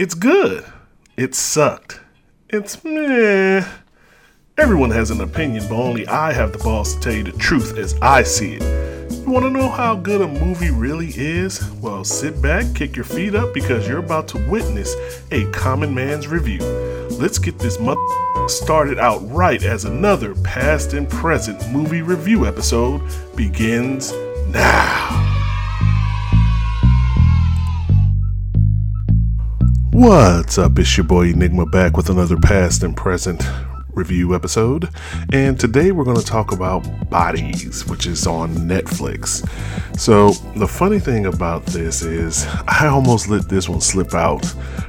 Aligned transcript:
It's 0.00 0.14
good. 0.14 0.64
It 1.18 1.34
sucked. 1.34 2.00
It's 2.48 2.82
meh. 2.82 3.68
Everyone 4.56 4.90
has 4.92 5.10
an 5.10 5.20
opinion, 5.20 5.66
but 5.68 5.76
only 5.76 6.06
I 6.06 6.32
have 6.32 6.52
the 6.52 6.58
balls 6.58 6.94
to 6.94 7.00
tell 7.02 7.12
you 7.12 7.22
the 7.22 7.32
truth 7.32 7.76
as 7.76 7.94
I 8.00 8.22
see 8.22 8.54
it. 8.54 9.12
You 9.12 9.30
want 9.30 9.44
to 9.44 9.50
know 9.50 9.68
how 9.68 9.96
good 9.96 10.22
a 10.22 10.26
movie 10.26 10.70
really 10.70 11.08
is? 11.08 11.70
Well, 11.82 12.02
sit 12.04 12.40
back, 12.40 12.74
kick 12.74 12.96
your 12.96 13.04
feet 13.04 13.34
up, 13.34 13.52
because 13.52 13.86
you're 13.86 13.98
about 13.98 14.26
to 14.28 14.48
witness 14.48 14.96
a 15.32 15.44
common 15.50 15.94
man's 15.94 16.26
review. 16.26 16.60
Let's 17.20 17.38
get 17.38 17.58
this 17.58 17.78
mother 17.78 18.00
started 18.48 18.98
out 18.98 19.18
right 19.30 19.62
as 19.62 19.84
another 19.84 20.34
past 20.36 20.94
and 20.94 21.10
present 21.10 21.70
movie 21.70 22.00
review 22.00 22.46
episode 22.46 23.02
begins 23.36 24.12
now. 24.48 24.89
What's 30.02 30.56
up? 30.56 30.78
It's 30.78 30.96
your 30.96 31.04
boy 31.04 31.26
Enigma 31.26 31.66
back 31.66 31.94
with 31.94 32.08
another 32.08 32.38
past 32.38 32.82
and 32.82 32.96
present 32.96 33.44
review 33.90 34.34
episode. 34.34 34.88
And 35.30 35.60
today 35.60 35.92
we're 35.92 36.04
going 36.04 36.16
to 36.16 36.24
talk 36.24 36.52
about 36.52 37.10
Bodies, 37.10 37.86
which 37.86 38.06
is 38.06 38.26
on 38.26 38.54
Netflix. 38.54 39.46
So, 40.00 40.30
the 40.56 40.66
funny 40.66 41.00
thing 41.00 41.26
about 41.26 41.66
this 41.66 42.00
is, 42.00 42.46
I 42.66 42.86
almost 42.86 43.28
let 43.28 43.50
this 43.50 43.68
one 43.68 43.82
slip 43.82 44.14
out 44.14 44.46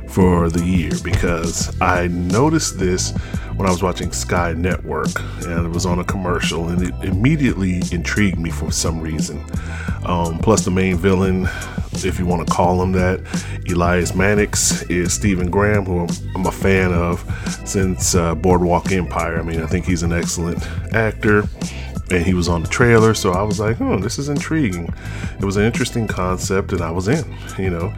for 0.08 0.50
the 0.50 0.64
year 0.64 0.94
because 1.04 1.76
I 1.82 2.08
noticed 2.08 2.80
this 2.80 3.12
when 3.58 3.68
I 3.68 3.72
was 3.72 3.84
watching 3.84 4.14
Sky 4.14 4.54
Network 4.54 5.10
and 5.46 5.66
it 5.66 5.72
was 5.72 5.86
on 5.86 6.00
a 6.00 6.06
commercial 6.06 6.70
and 6.70 6.84
it 6.84 6.94
immediately 7.04 7.82
intrigued 7.92 8.40
me 8.40 8.50
for 8.50 8.72
some 8.72 9.02
reason. 9.02 9.44
Um, 10.06 10.40
plus, 10.40 10.64
the 10.64 10.72
main 10.72 10.96
villain, 10.96 11.50
if 11.94 12.20
you 12.20 12.26
want 12.26 12.48
to 12.48 12.54
call 12.54 12.82
him 12.82 12.92
that, 12.94 13.22
Elias 13.70 14.16
Mannix, 14.16 14.84
is 14.84 15.14
Stephen 15.14 15.50
Graham, 15.50 15.86
who 15.86 16.08
I'm 16.36 16.46
a 16.46 16.52
fan 16.52 16.94
of 16.94 17.24
since 17.66 18.16
uh, 18.16 18.36
Boardwalk 18.36 18.92
Empire. 18.92 19.40
I 19.40 19.44
mean, 19.44 19.62
I 19.62 19.68
think 19.68 19.86
he's 19.86 20.04
an 20.04 20.14
excellent 20.14 20.66
actor 20.94 21.44
and 22.10 22.26
he 22.26 22.34
was 22.34 22.50
on 22.50 22.62
the 22.62 22.68
trailer 22.68 23.14
so 23.14 23.32
i 23.32 23.42
was 23.42 23.58
like 23.58 23.80
oh 23.80 23.98
this 23.98 24.20
is 24.20 24.28
intriguing. 24.28 24.94
It 25.40 25.46
was 25.46 25.56
an 25.56 25.64
interesting 25.64 26.08
concept 26.08 26.74
and 26.74 26.82
i 26.82 26.92
was 26.92 27.08
in 27.08 27.38
you 27.58 27.70
know? 27.70 27.94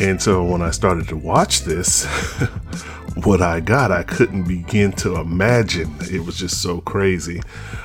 And 0.00 0.22
so 0.22 0.44
when 0.44 0.62
i 0.62 0.70
started 0.70 1.08
to 1.08 1.16
watch 1.16 1.62
this 1.62 2.06
what 3.24 3.40
i 3.40 3.60
got 3.60 3.90
i 3.90 4.02
couldn't 4.02 4.44
begin 4.44 4.92
to 4.92 5.16
imagine. 5.16 5.94
It 6.00 6.24
was 6.24 6.36
just 6.36 6.62
so 6.62 6.80
crazy. 6.80 7.40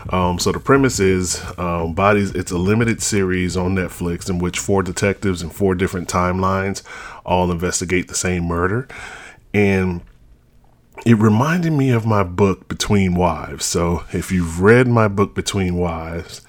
Um, 0.10 0.38
so 0.40 0.52
the 0.52 0.60
premise 0.60 1.00
is 1.00 1.44
um, 1.58 1.94
bodies 1.94 2.32
it's 2.32 2.52
a 2.52 2.58
limited 2.58 3.02
series 3.02 3.58
on 3.58 3.76
netflix 3.76 4.30
in 4.30 4.40
which 4.40 4.60
four 4.60 4.84
detectives 4.84 5.42
in 5.42 5.50
four 5.50 5.76
different 5.76 6.08
timelines 6.08 6.84
all 7.26 7.52
investigate 7.52 8.08
the 8.08 8.16
same 8.16 8.44
murder. 8.46 8.88
And 9.54 10.02
it 11.06 11.18
reminded 11.18 11.74
me 11.74 11.90
of 11.90 12.06
my 12.06 12.24
book 12.24 12.68
Between 12.68 13.16
Wives. 13.16 13.66
So, 13.66 14.06
if 14.14 14.32
you've 14.32 14.62
read 14.62 14.88
my 14.88 15.08
book 15.08 15.36
Between 15.36 15.76
Wives, 15.76 16.42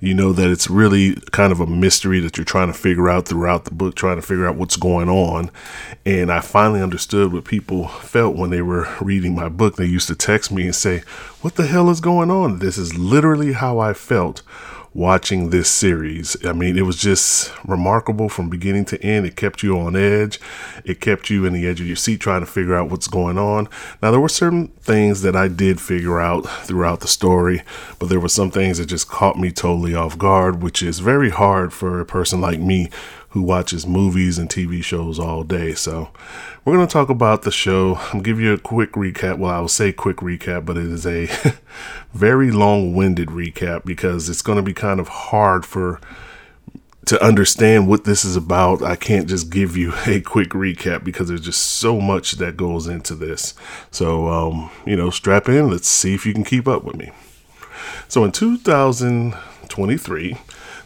you 0.00 0.12
know 0.12 0.32
that 0.32 0.50
it's 0.50 0.68
really 0.68 1.14
kind 1.30 1.52
of 1.52 1.60
a 1.60 1.66
mystery 1.66 2.20
that 2.20 2.36
you're 2.36 2.44
trying 2.44 2.66
to 2.66 2.78
figure 2.78 3.08
out 3.08 3.26
throughout 3.26 3.64
the 3.64 3.74
book, 3.74 3.94
trying 3.94 4.16
to 4.16 4.22
figure 4.22 4.46
out 4.46 4.56
what's 4.56 4.76
going 4.76 5.08
on. 5.08 5.50
And 6.04 6.30
I 6.30 6.40
finally 6.40 6.82
understood 6.82 7.32
what 7.32 7.44
people 7.44 7.88
felt 7.88 8.36
when 8.36 8.50
they 8.50 8.62
were 8.62 8.88
reading 9.00 9.34
my 9.34 9.48
book. 9.48 9.76
They 9.76 9.86
used 9.86 10.08
to 10.08 10.14
text 10.14 10.52
me 10.52 10.64
and 10.64 10.74
say, 10.74 11.04
What 11.40 11.54
the 11.54 11.66
hell 11.66 11.88
is 11.88 12.00
going 12.00 12.30
on? 12.30 12.58
This 12.58 12.76
is 12.76 12.98
literally 12.98 13.52
how 13.52 13.78
I 13.78 13.94
felt 13.94 14.42
watching 14.94 15.50
this 15.50 15.70
series. 15.70 16.36
I 16.44 16.52
mean, 16.52 16.76
it 16.76 16.82
was 16.82 16.96
just 16.96 17.52
remarkable 17.66 18.28
from 18.28 18.50
beginning 18.50 18.84
to 18.86 19.02
end. 19.02 19.24
It 19.24 19.36
kept 19.36 19.62
you 19.62 19.78
on 19.78 19.96
edge. 19.96 20.38
It 20.84 21.00
kept 21.00 21.30
you 21.30 21.46
in 21.46 21.52
the 21.52 21.66
edge 21.66 21.80
of 21.80 21.86
your 21.86 21.96
seat 21.96 22.20
trying 22.20 22.40
to 22.40 22.46
figure 22.46 22.74
out 22.74 22.90
what's 22.90 23.08
going 23.08 23.38
on. 23.38 23.68
Now, 24.02 24.10
there 24.10 24.20
were 24.20 24.28
certain 24.28 24.68
things 24.82 25.22
that 25.22 25.34
I 25.34 25.48
did 25.48 25.80
figure 25.80 26.20
out 26.20 26.42
throughout 26.42 27.00
the 27.00 27.08
story, 27.08 27.62
but 27.98 28.08
there 28.08 28.20
were 28.20 28.28
some 28.28 28.50
things 28.50 28.78
that 28.78 28.86
just 28.86 29.08
caught 29.08 29.38
me 29.38 29.50
totally 29.50 29.94
off 29.94 30.18
guard, 30.18 30.62
which 30.62 30.82
is 30.82 30.98
very 30.98 31.30
hard 31.30 31.72
for 31.72 32.00
a 32.00 32.06
person 32.06 32.40
like 32.40 32.60
me 32.60 32.90
who 33.32 33.42
watches 33.42 33.86
movies 33.86 34.38
and 34.38 34.48
TV 34.48 34.82
shows 34.82 35.18
all 35.18 35.42
day. 35.42 35.74
So, 35.74 36.10
we're 36.64 36.76
going 36.76 36.86
to 36.86 36.92
talk 36.92 37.08
about 37.08 37.42
the 37.42 37.50
show. 37.50 37.96
I'll 38.12 38.20
give 38.20 38.38
you 38.38 38.52
a 38.52 38.58
quick 38.58 38.92
recap. 38.92 39.38
Well, 39.38 39.50
I 39.50 39.58
will 39.58 39.68
say 39.68 39.92
quick 39.92 40.18
recap, 40.18 40.64
but 40.64 40.76
it 40.76 40.86
is 40.86 41.06
a 41.06 41.28
very 42.12 42.50
long 42.50 42.94
winded 42.94 43.28
recap 43.28 43.84
because 43.84 44.28
it's 44.28 44.42
going 44.42 44.56
to 44.56 44.62
be 44.62 44.74
kind 44.74 45.00
of 45.00 45.08
hard 45.08 45.66
for 45.66 46.00
to 47.06 47.24
understand 47.24 47.88
what 47.88 48.04
this 48.04 48.24
is 48.24 48.36
about, 48.36 48.82
I 48.82 48.96
can't 48.96 49.28
just 49.28 49.50
give 49.50 49.76
you 49.76 49.92
a 50.06 50.20
quick 50.20 50.50
recap 50.50 51.04
because 51.04 51.28
there's 51.28 51.40
just 51.40 51.62
so 51.62 52.00
much 52.00 52.32
that 52.32 52.56
goes 52.56 52.86
into 52.86 53.14
this. 53.14 53.54
So, 53.90 54.28
um, 54.28 54.70
you 54.86 54.96
know, 54.96 55.10
strap 55.10 55.48
in. 55.48 55.70
Let's 55.70 55.88
see 55.88 56.14
if 56.14 56.26
you 56.26 56.32
can 56.32 56.44
keep 56.44 56.68
up 56.68 56.84
with 56.84 56.96
me. 56.96 57.10
So, 58.08 58.24
in 58.24 58.32
2023, 58.32 60.36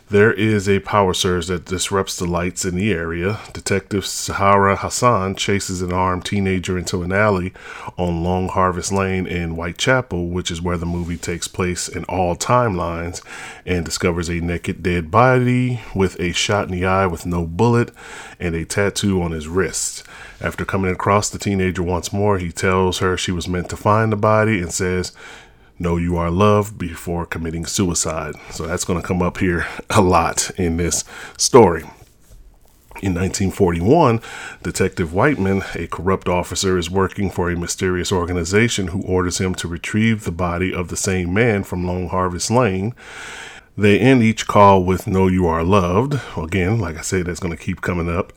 there 0.09 0.33
is 0.33 0.69
a 0.69 0.79
power 0.81 1.13
surge 1.13 1.49
that 1.49 1.65
disrupts 1.65 2.17
the 2.17 2.27
lights 2.27 2.65
in 2.65 2.77
the 2.77 2.93
area. 2.93 3.41
Detective 3.53 4.07
Sahara 4.07 4.77
Hasan 4.77 5.35
chases 5.35 5.83
an 5.83 5.93
armed 5.93 6.25
teenager 6.25 6.79
into 6.79 7.03
an 7.03 7.13
alley 7.13 7.53
on 7.99 8.23
Long 8.23 8.49
Harvest 8.49 8.93
Lane 8.93 9.27
in 9.27 9.53
Whitechapel, 9.53 10.29
which 10.29 10.51
is 10.53 10.63
where 10.63 10.77
the 10.77 10.87
movie 10.87 11.17
takes 11.17 11.49
place 11.49 11.89
in 11.89 12.05
all 12.05 12.37
timelines, 12.37 13.21
and 13.65 13.85
discovers 13.85 14.29
a 14.29 14.41
naked 14.41 14.81
dead 14.81 15.11
body 15.11 15.81
with 15.93 16.21
a 16.21 16.31
shot 16.33 16.67
in 16.69 16.73
the 16.73 16.87
eye 16.87 17.07
with 17.07 17.27
no 17.27 17.45
bullet 17.45 17.91
and 18.39 18.55
a 18.55 18.65
tattoo 18.65 19.21
on 19.21 19.33
his 19.33 19.49
wrist. 19.49 20.05
After 20.41 20.65
coming 20.65 20.93
across 20.93 21.31
the 21.31 21.39
teenager 21.39 21.83
once 21.83 22.13
more, 22.13 22.39
he 22.39 22.53
tells 22.53 22.99
her 22.99 23.17
she 23.17 23.33
was 23.33 23.49
meant 23.49 23.71
to 23.71 23.77
find 23.77 24.13
the 24.13 24.17
body 24.17 24.61
and 24.61 24.73
says, 24.73 25.13
know 25.79 25.97
you 25.97 26.17
are 26.17 26.31
loved 26.31 26.79
before 26.79 27.27
committing 27.27 27.67
suicide. 27.67 28.35
So 28.51 28.67
that's 28.67 28.85
going 28.85 29.01
to 29.01 29.07
come 29.07 29.23
up 29.23 29.39
here 29.39 29.67
a 29.91 30.01
lot 30.01 30.51
in 30.57 30.77
this 30.77 31.05
story. 31.37 31.85
In 33.03 33.13
1941, 33.13 34.23
Detective 34.63 35.13
Whiteman, 35.13 35.63
a 35.75 35.87
corrupt 35.87 36.29
officer, 36.29 36.79
is 36.79 36.89
working 36.89 37.29
for 37.29 37.51
a 37.51 37.57
mysterious 37.57 38.11
organization 38.11 38.89
who 38.89 39.03
orders 39.03 39.39
him 39.39 39.55
to 39.57 39.69
retrieve 39.69 40.25
the 40.25 40.33
body 40.33 40.73
of 40.73 40.89
the 40.89 40.97
same 40.97 41.35
man 41.35 41.63
from 41.63 41.87
Long 41.87 42.09
Harvest 42.09 42.51
Lane. 42.51 42.95
They 43.79 43.99
end 43.99 44.23
each 44.23 44.47
call 44.47 44.85
with 44.85 45.07
Know 45.07 45.27
You 45.27 45.47
Are 45.47 45.63
Loved. 45.63 46.19
Again, 46.35 46.79
like 46.79 46.97
I 46.97 47.03
said, 47.03 47.27
that's 47.27 47.41
going 47.41 47.55
to 47.55 47.63
keep 47.63 47.83
coming 47.83 48.09
up. 48.09 48.33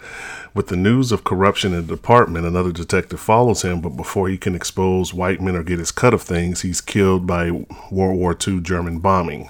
With 0.53 0.67
the 0.67 0.75
news 0.75 1.13
of 1.13 1.23
corruption 1.23 1.73
in 1.73 1.87
the 1.87 1.95
department, 1.95 2.45
another 2.45 2.73
detective 2.73 3.21
follows 3.21 3.61
him, 3.61 3.79
but 3.79 3.95
before 3.95 4.27
he 4.27 4.37
can 4.37 4.53
expose 4.53 5.13
Whiteman 5.13 5.55
or 5.55 5.63
get 5.63 5.79
his 5.79 5.91
cut 5.91 6.13
of 6.13 6.23
things, 6.23 6.61
he's 6.61 6.81
killed 6.81 7.25
by 7.25 7.51
World 7.89 8.17
War 8.17 8.35
II 8.45 8.59
German 8.59 8.99
bombing. 8.99 9.49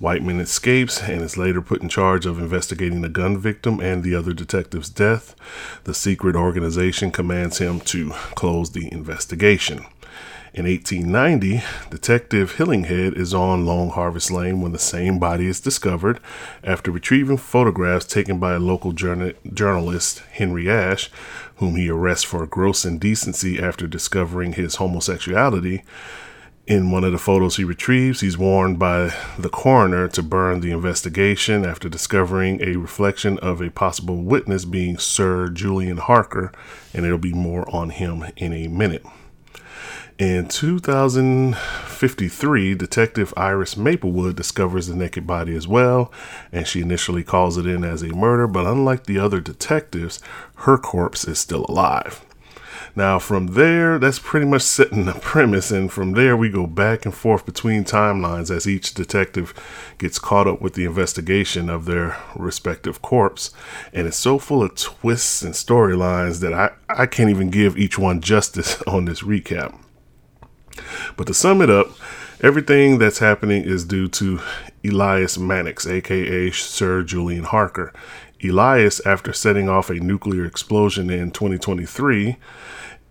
Whiteman 0.00 0.40
escapes 0.40 1.00
and 1.00 1.22
is 1.22 1.36
later 1.36 1.62
put 1.62 1.80
in 1.80 1.88
charge 1.88 2.26
of 2.26 2.40
investigating 2.40 3.02
the 3.02 3.08
gun 3.08 3.38
victim 3.38 3.78
and 3.78 4.02
the 4.02 4.16
other 4.16 4.32
detective's 4.32 4.88
death. 4.88 5.36
The 5.84 5.94
secret 5.94 6.34
organization 6.34 7.12
commands 7.12 7.58
him 7.58 7.78
to 7.82 8.10
close 8.34 8.72
the 8.72 8.92
investigation. 8.92 9.86
In 10.52 10.66
1890, 10.66 11.62
Detective 11.90 12.56
Hillinghead 12.56 13.16
is 13.16 13.32
on 13.32 13.64
Long 13.64 13.90
Harvest 13.90 14.32
Lane 14.32 14.60
when 14.60 14.72
the 14.72 14.80
same 14.80 15.20
body 15.20 15.46
is 15.46 15.60
discovered. 15.60 16.18
After 16.64 16.90
retrieving 16.90 17.36
photographs 17.36 18.04
taken 18.04 18.40
by 18.40 18.54
a 18.54 18.58
local 18.58 18.90
journal- 18.90 19.34
journalist, 19.54 20.24
Henry 20.32 20.68
Ash, 20.68 21.08
whom 21.56 21.76
he 21.76 21.88
arrests 21.88 22.24
for 22.24 22.44
gross 22.46 22.84
indecency 22.84 23.62
after 23.62 23.86
discovering 23.86 24.54
his 24.54 24.76
homosexuality, 24.76 25.84
in 26.66 26.90
one 26.90 27.04
of 27.04 27.12
the 27.12 27.18
photos 27.18 27.56
he 27.56 27.62
retrieves, 27.64 28.20
he's 28.20 28.36
warned 28.36 28.76
by 28.76 29.12
the 29.38 29.48
coroner 29.48 30.08
to 30.08 30.22
burn 30.22 30.60
the 30.60 30.72
investigation 30.72 31.64
after 31.64 31.88
discovering 31.88 32.60
a 32.60 32.74
reflection 32.74 33.38
of 33.38 33.60
a 33.60 33.70
possible 33.70 34.22
witness 34.24 34.64
being 34.64 34.98
Sir 34.98 35.48
Julian 35.48 35.98
Harker, 35.98 36.50
and 36.92 37.06
it'll 37.06 37.18
be 37.18 37.32
more 37.32 37.72
on 37.72 37.90
him 37.90 38.24
in 38.36 38.52
a 38.52 38.66
minute. 38.66 39.06
In 40.20 40.46
2053, 40.48 42.74
Detective 42.74 43.32
Iris 43.38 43.74
Maplewood 43.74 44.36
discovers 44.36 44.86
the 44.86 44.94
naked 44.94 45.26
body 45.26 45.56
as 45.56 45.66
well, 45.66 46.12
and 46.52 46.66
she 46.66 46.82
initially 46.82 47.24
calls 47.24 47.56
it 47.56 47.66
in 47.66 47.84
as 47.84 48.02
a 48.02 48.14
murder, 48.14 48.46
but 48.46 48.66
unlike 48.66 49.04
the 49.04 49.18
other 49.18 49.40
detectives, 49.40 50.20
her 50.56 50.76
corpse 50.76 51.26
is 51.26 51.38
still 51.38 51.64
alive. 51.70 52.22
Now, 52.94 53.18
from 53.18 53.54
there, 53.54 53.98
that's 53.98 54.18
pretty 54.18 54.44
much 54.44 54.60
setting 54.60 55.06
the 55.06 55.14
premise, 55.22 55.70
and 55.70 55.90
from 55.90 56.12
there, 56.12 56.36
we 56.36 56.50
go 56.50 56.66
back 56.66 57.06
and 57.06 57.14
forth 57.14 57.46
between 57.46 57.84
timelines 57.84 58.54
as 58.54 58.68
each 58.68 58.92
detective 58.92 59.54
gets 59.96 60.18
caught 60.18 60.46
up 60.46 60.60
with 60.60 60.74
the 60.74 60.84
investigation 60.84 61.70
of 61.70 61.86
their 61.86 62.18
respective 62.36 63.00
corpse. 63.00 63.52
And 63.94 64.06
it's 64.06 64.18
so 64.18 64.38
full 64.38 64.62
of 64.62 64.74
twists 64.74 65.40
and 65.40 65.54
storylines 65.54 66.40
that 66.40 66.52
I, 66.52 66.72
I 66.90 67.06
can't 67.06 67.30
even 67.30 67.48
give 67.48 67.78
each 67.78 67.98
one 67.98 68.20
justice 68.20 68.82
on 68.86 69.06
this 69.06 69.22
recap. 69.22 69.74
But 71.16 71.26
to 71.26 71.34
sum 71.34 71.62
it 71.62 71.70
up, 71.70 71.90
everything 72.40 72.98
that's 72.98 73.18
happening 73.18 73.64
is 73.64 73.84
due 73.84 74.08
to 74.08 74.40
Elias 74.84 75.38
Mannix, 75.38 75.86
aka 75.86 76.50
Sir 76.50 77.02
Julian 77.02 77.44
Harker. 77.44 77.92
Elias, 78.42 79.04
after 79.04 79.32
setting 79.32 79.68
off 79.68 79.90
a 79.90 79.94
nuclear 79.94 80.46
explosion 80.46 81.10
in 81.10 81.30
2023, 81.30 82.36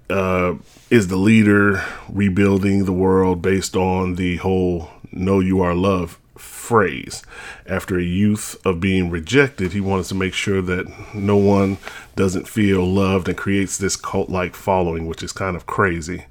uh, 0.09 0.55
is 0.89 1.07
the 1.07 1.17
leader 1.17 1.83
rebuilding 2.07 2.85
the 2.85 2.91
world 2.91 3.41
based 3.41 3.75
on 3.75 4.15
the 4.15 4.37
whole 4.37 4.89
know 5.11 5.39
you 5.39 5.61
are 5.61 5.75
loved 5.75 6.17
phrase. 6.37 7.23
After 7.67 7.97
a 7.99 8.03
youth 8.03 8.55
of 8.65 8.79
being 8.79 9.09
rejected, 9.09 9.73
he 9.73 9.81
wants 9.81 10.09
to 10.09 10.15
make 10.15 10.33
sure 10.33 10.61
that 10.61 10.87
no 11.13 11.35
one 11.37 11.77
doesn't 12.15 12.47
feel 12.47 12.85
loved 12.85 13.27
and 13.27 13.37
creates 13.37 13.77
this 13.77 13.95
cult 13.95 14.29
like 14.29 14.55
following, 14.55 15.07
which 15.07 15.21
is 15.21 15.31
kind 15.31 15.55
of 15.55 15.65
crazy. 15.65 16.25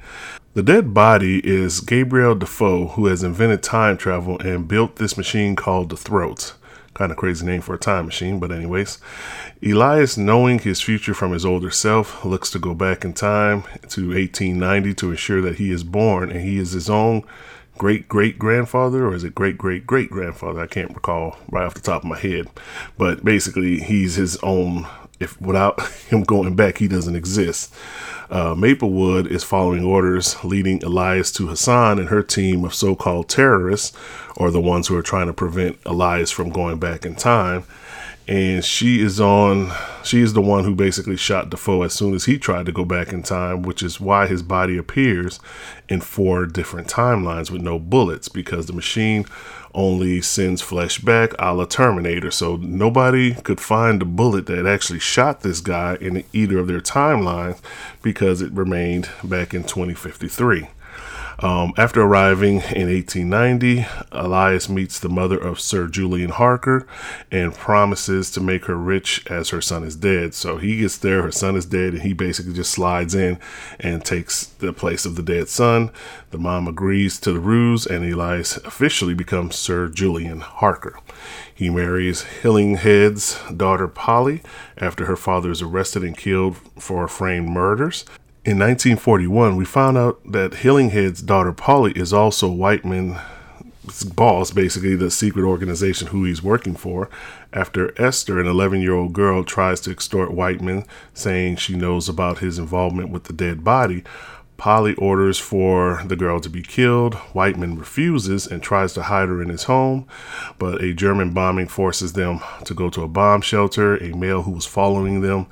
The 0.58 0.64
dead 0.64 0.92
body 0.92 1.40
is 1.48 1.78
Gabriel 1.78 2.34
Defoe, 2.34 2.88
who 2.88 3.06
has 3.06 3.22
invented 3.22 3.62
time 3.62 3.96
travel 3.96 4.40
and 4.40 4.66
built 4.66 4.96
this 4.96 5.16
machine 5.16 5.54
called 5.54 5.88
the 5.88 5.96
Throat. 5.96 6.54
Kind 6.94 7.12
of 7.12 7.16
crazy 7.16 7.46
name 7.46 7.60
for 7.60 7.76
a 7.76 7.78
time 7.78 8.06
machine, 8.06 8.40
but 8.40 8.50
anyways. 8.50 8.98
Elias, 9.64 10.18
knowing 10.18 10.58
his 10.58 10.80
future 10.80 11.14
from 11.14 11.30
his 11.30 11.46
older 11.46 11.70
self, 11.70 12.24
looks 12.24 12.50
to 12.50 12.58
go 12.58 12.74
back 12.74 13.04
in 13.04 13.12
time 13.12 13.62
to 13.90 14.08
1890 14.08 14.94
to 14.94 15.10
ensure 15.12 15.40
that 15.42 15.58
he 15.58 15.70
is 15.70 15.84
born 15.84 16.28
and 16.28 16.40
he 16.40 16.58
is 16.58 16.72
his 16.72 16.90
own 16.90 17.22
great 17.78 18.08
great 18.08 18.36
grandfather 18.36 19.06
or 19.06 19.14
is 19.14 19.22
it 19.22 19.36
great 19.36 19.56
great 19.56 19.86
great 19.86 20.10
grandfather? 20.10 20.58
I 20.58 20.66
can't 20.66 20.92
recall 20.92 21.38
right 21.48 21.66
off 21.66 21.74
the 21.74 21.80
top 21.80 22.02
of 22.02 22.08
my 22.08 22.18
head. 22.18 22.48
But 22.96 23.24
basically, 23.24 23.78
he's 23.78 24.16
his 24.16 24.36
own. 24.38 24.88
If 25.20 25.40
without 25.40 25.80
him 26.08 26.22
going 26.22 26.54
back, 26.56 26.78
he 26.78 26.88
doesn't 26.88 27.16
exist. 27.16 27.72
Uh, 28.30 28.54
Maplewood 28.54 29.26
is 29.26 29.42
following 29.42 29.82
orders, 29.82 30.42
leading 30.44 30.82
Elias 30.84 31.32
to 31.32 31.48
Hasan 31.48 31.98
and 31.98 32.10
her 32.10 32.22
team 32.22 32.64
of 32.64 32.74
so 32.74 32.94
called 32.94 33.28
terrorists, 33.28 33.96
or 34.36 34.50
the 34.50 34.60
ones 34.60 34.88
who 34.88 34.96
are 34.96 35.02
trying 35.02 35.28
to 35.28 35.32
prevent 35.32 35.78
Elias 35.86 36.30
from 36.30 36.50
going 36.50 36.78
back 36.78 37.06
in 37.06 37.14
time. 37.14 37.64
And 38.28 38.62
she 38.62 39.00
is 39.00 39.22
on, 39.22 39.72
she 40.04 40.20
is 40.20 40.34
the 40.34 40.42
one 40.42 40.64
who 40.64 40.74
basically 40.74 41.16
shot 41.16 41.48
Defoe 41.48 41.82
as 41.82 41.94
soon 41.94 42.14
as 42.14 42.26
he 42.26 42.38
tried 42.38 42.66
to 42.66 42.72
go 42.72 42.84
back 42.84 43.10
in 43.10 43.22
time, 43.22 43.62
which 43.62 43.82
is 43.82 44.02
why 44.02 44.26
his 44.26 44.42
body 44.42 44.76
appears 44.76 45.40
in 45.88 46.02
four 46.02 46.44
different 46.44 46.88
timelines 46.88 47.50
with 47.50 47.62
no 47.62 47.78
bullets 47.78 48.28
because 48.28 48.66
the 48.66 48.74
machine 48.74 49.24
only 49.74 50.20
sends 50.20 50.60
flesh 50.60 50.98
back 50.98 51.32
a 51.38 51.54
la 51.54 51.64
Terminator. 51.64 52.30
So 52.30 52.56
nobody 52.56 53.32
could 53.32 53.60
find 53.60 53.98
the 53.98 54.04
bullet 54.04 54.44
that 54.46 54.66
actually 54.66 54.98
shot 54.98 55.40
this 55.40 55.62
guy 55.62 55.96
in 55.98 56.22
either 56.34 56.58
of 56.58 56.66
their 56.66 56.82
timelines 56.82 57.58
because 58.02 58.42
it 58.42 58.52
remained 58.52 59.08
back 59.24 59.54
in 59.54 59.62
2053. 59.64 60.68
Um, 61.40 61.72
after 61.76 62.02
arriving 62.02 62.62
in 62.74 62.88
1890, 62.88 63.86
Elias 64.10 64.68
meets 64.68 64.98
the 64.98 65.08
mother 65.08 65.38
of 65.38 65.60
Sir 65.60 65.86
Julian 65.86 66.30
Harker 66.30 66.84
and 67.30 67.54
promises 67.54 68.28
to 68.32 68.40
make 68.40 68.64
her 68.64 68.76
rich 68.76 69.24
as 69.30 69.50
her 69.50 69.60
son 69.60 69.84
is 69.84 69.94
dead. 69.94 70.34
So 70.34 70.56
he 70.56 70.80
gets 70.80 70.96
there, 70.96 71.22
her 71.22 71.30
son 71.30 71.54
is 71.54 71.64
dead, 71.64 71.92
and 71.92 72.02
he 72.02 72.12
basically 72.12 72.54
just 72.54 72.72
slides 72.72 73.14
in 73.14 73.38
and 73.78 74.04
takes 74.04 74.46
the 74.46 74.72
place 74.72 75.06
of 75.06 75.14
the 75.14 75.22
dead 75.22 75.48
son. 75.48 75.92
The 76.30 76.38
mom 76.38 76.66
agrees 76.66 77.20
to 77.20 77.32
the 77.32 77.40
ruse, 77.40 77.86
and 77.86 78.04
Elias 78.04 78.56
officially 78.56 79.14
becomes 79.14 79.54
Sir 79.54 79.88
Julian 79.88 80.40
Harker. 80.40 80.98
He 81.54 81.70
marries 81.70 82.24
Hillinghead's 82.42 83.38
daughter 83.52 83.86
Polly 83.86 84.42
after 84.76 85.06
her 85.06 85.16
father 85.16 85.52
is 85.52 85.62
arrested 85.62 86.02
and 86.02 86.16
killed 86.16 86.56
for 86.78 87.06
framed 87.06 87.48
murders. 87.48 88.04
In 88.48 88.58
1941, 88.60 89.56
we 89.56 89.66
found 89.66 89.98
out 89.98 90.22
that 90.24 90.52
Hillinghead's 90.52 91.20
daughter 91.20 91.52
Polly 91.52 91.92
is 91.92 92.14
also 92.14 92.50
Whiteman's 92.50 93.18
boss, 94.16 94.52
basically 94.52 94.96
the 94.96 95.10
secret 95.10 95.44
organization 95.44 96.06
who 96.06 96.24
he's 96.24 96.42
working 96.42 96.74
for. 96.74 97.10
After 97.52 97.92
Esther, 98.00 98.40
an 98.40 98.46
11 98.46 98.80
year 98.80 98.94
old 98.94 99.12
girl, 99.12 99.44
tries 99.44 99.82
to 99.82 99.90
extort 99.90 100.32
Whiteman, 100.32 100.86
saying 101.12 101.56
she 101.56 101.76
knows 101.76 102.08
about 102.08 102.38
his 102.38 102.58
involvement 102.58 103.10
with 103.10 103.24
the 103.24 103.34
dead 103.34 103.64
body, 103.64 104.02
Polly 104.56 104.94
orders 104.94 105.38
for 105.38 106.02
the 106.06 106.16
girl 106.16 106.40
to 106.40 106.48
be 106.48 106.62
killed. 106.62 107.16
Whiteman 107.34 107.78
refuses 107.78 108.46
and 108.46 108.62
tries 108.62 108.94
to 108.94 109.02
hide 109.02 109.28
her 109.28 109.42
in 109.42 109.50
his 109.50 109.64
home, 109.64 110.08
but 110.58 110.82
a 110.82 110.94
German 110.94 111.34
bombing 111.34 111.68
forces 111.68 112.14
them 112.14 112.40
to 112.64 112.72
go 112.72 112.88
to 112.88 113.02
a 113.02 113.08
bomb 113.08 113.42
shelter. 113.42 113.98
A 113.98 114.16
male 114.16 114.44
who 114.44 114.52
was 114.52 114.64
following 114.64 115.20
them 115.20 115.48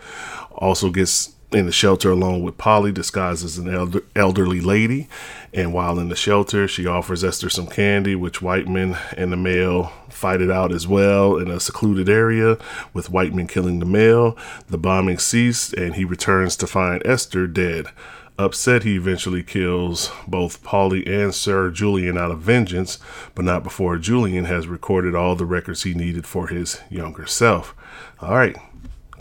also 0.50 0.88
gets 0.88 1.35
in 1.52 1.66
the 1.66 1.72
shelter 1.72 2.10
along 2.10 2.42
with 2.42 2.58
Polly, 2.58 2.92
disguised 2.92 3.44
as 3.44 3.58
an 3.58 3.72
elder, 3.72 4.00
elderly 4.14 4.60
lady. 4.60 5.08
And 5.54 5.72
while 5.72 5.98
in 5.98 6.08
the 6.08 6.16
shelter, 6.16 6.66
she 6.66 6.86
offers 6.86 7.24
Esther 7.24 7.48
some 7.48 7.66
candy, 7.66 8.14
which 8.14 8.42
Whiteman 8.42 8.96
and 9.16 9.32
the 9.32 9.36
male 9.36 9.92
fight 10.10 10.40
it 10.40 10.50
out 10.50 10.72
as 10.72 10.88
well 10.88 11.36
in 11.36 11.50
a 11.50 11.60
secluded 11.60 12.08
area, 12.08 12.58
with 12.92 13.10
Whiteman 13.10 13.46
killing 13.46 13.78
the 13.78 13.86
male. 13.86 14.36
The 14.68 14.78
bombing 14.78 15.18
ceased, 15.18 15.72
and 15.74 15.94
he 15.94 16.04
returns 16.04 16.56
to 16.56 16.66
find 16.66 17.00
Esther 17.06 17.46
dead. 17.46 17.86
Upset, 18.38 18.82
he 18.82 18.96
eventually 18.96 19.42
kills 19.42 20.12
both 20.28 20.62
Polly 20.62 21.06
and 21.06 21.34
Sir 21.34 21.70
Julian 21.70 22.18
out 22.18 22.30
of 22.30 22.40
vengeance, 22.40 22.98
but 23.34 23.46
not 23.46 23.62
before 23.62 23.96
Julian 23.96 24.44
has 24.44 24.68
recorded 24.68 25.14
all 25.14 25.36
the 25.36 25.46
records 25.46 25.84
he 25.84 25.94
needed 25.94 26.26
for 26.26 26.48
his 26.48 26.80
younger 26.90 27.24
self. 27.24 27.74
All 28.20 28.34
right, 28.34 28.56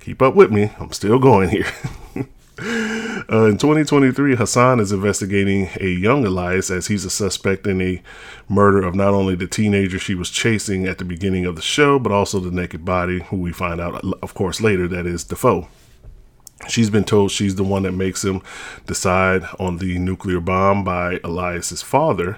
keep 0.05 0.21
up 0.21 0.35
with 0.35 0.51
me. 0.51 0.71
I'm 0.79 0.91
still 0.91 1.19
going 1.19 1.49
here. 1.49 1.67
Uh, 2.57 3.47
in 3.47 3.57
2023, 3.57 4.35
Hasan 4.37 4.79
is 4.79 4.91
investigating 4.93 5.67
a 5.81 5.87
young 5.87 6.25
Elias 6.25 6.69
as 6.69 6.87
he's 6.87 7.03
a 7.03 7.09
suspect 7.09 7.67
in 7.67 7.81
a 7.81 8.01
murder 8.47 8.83
of 8.83 8.95
not 8.95 9.13
only 9.13 9.35
the 9.35 9.47
teenager 9.47 9.99
she 9.99 10.15
was 10.15 10.29
chasing 10.29 10.85
at 10.85 10.99
the 10.99 11.03
beginning 11.03 11.45
of 11.45 11.55
the 11.57 11.61
show, 11.61 11.99
but 11.99 12.13
also 12.13 12.39
the 12.39 12.51
naked 12.51 12.85
body, 12.85 13.19
who 13.23 13.37
we 13.37 13.51
find 13.51 13.81
out, 13.81 14.01
of 14.21 14.35
course, 14.35 14.61
later 14.61 14.87
that 14.87 15.05
is 15.05 15.25
Defoe. 15.25 15.67
She's 16.69 16.89
been 16.89 17.03
told 17.03 17.31
she's 17.31 17.55
the 17.55 17.63
one 17.63 17.83
that 17.83 17.91
makes 17.91 18.23
him 18.23 18.41
decide 18.85 19.43
on 19.59 19.79
the 19.79 19.97
nuclear 19.97 20.39
bomb 20.39 20.83
by 20.83 21.19
Elias's 21.23 21.81
father. 21.81 22.37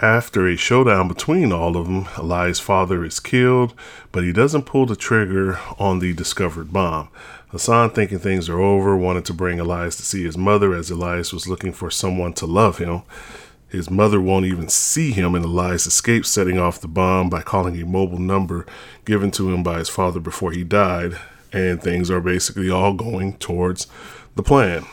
After 0.00 0.46
a 0.46 0.56
showdown 0.56 1.08
between 1.08 1.52
all 1.52 1.74
of 1.74 1.86
them, 1.86 2.06
Elias' 2.18 2.60
father 2.60 3.02
is 3.02 3.18
killed, 3.18 3.72
but 4.12 4.24
he 4.24 4.32
doesn't 4.32 4.66
pull 4.66 4.84
the 4.84 4.94
trigger 4.94 5.58
on 5.78 6.00
the 6.00 6.12
discovered 6.12 6.70
bomb. 6.70 7.08
Hasan, 7.50 7.88
thinking 7.90 8.18
things 8.18 8.50
are 8.50 8.60
over, 8.60 8.94
wanted 8.94 9.24
to 9.24 9.32
bring 9.32 9.58
Elias 9.58 9.96
to 9.96 10.02
see 10.02 10.22
his 10.24 10.36
mother 10.36 10.74
as 10.74 10.90
Elias 10.90 11.32
was 11.32 11.48
looking 11.48 11.72
for 11.72 11.90
someone 11.90 12.34
to 12.34 12.44
love 12.44 12.76
him. 12.76 13.04
His 13.70 13.90
mother 13.90 14.20
won't 14.20 14.44
even 14.44 14.68
see 14.68 15.12
him, 15.12 15.34
and 15.34 15.46
Elias 15.46 15.86
escapes, 15.86 16.28
setting 16.28 16.58
off 16.58 16.78
the 16.78 16.88
bomb 16.88 17.30
by 17.30 17.40
calling 17.40 17.80
a 17.80 17.86
mobile 17.86 18.18
number 18.18 18.66
given 19.06 19.30
to 19.30 19.50
him 19.50 19.62
by 19.62 19.78
his 19.78 19.88
father 19.88 20.20
before 20.20 20.52
he 20.52 20.62
died. 20.62 21.16
And 21.54 21.82
things 21.82 22.10
are 22.10 22.20
basically 22.20 22.68
all 22.68 22.92
going 22.92 23.38
towards 23.38 23.86
the 24.34 24.42
plan. 24.42 24.84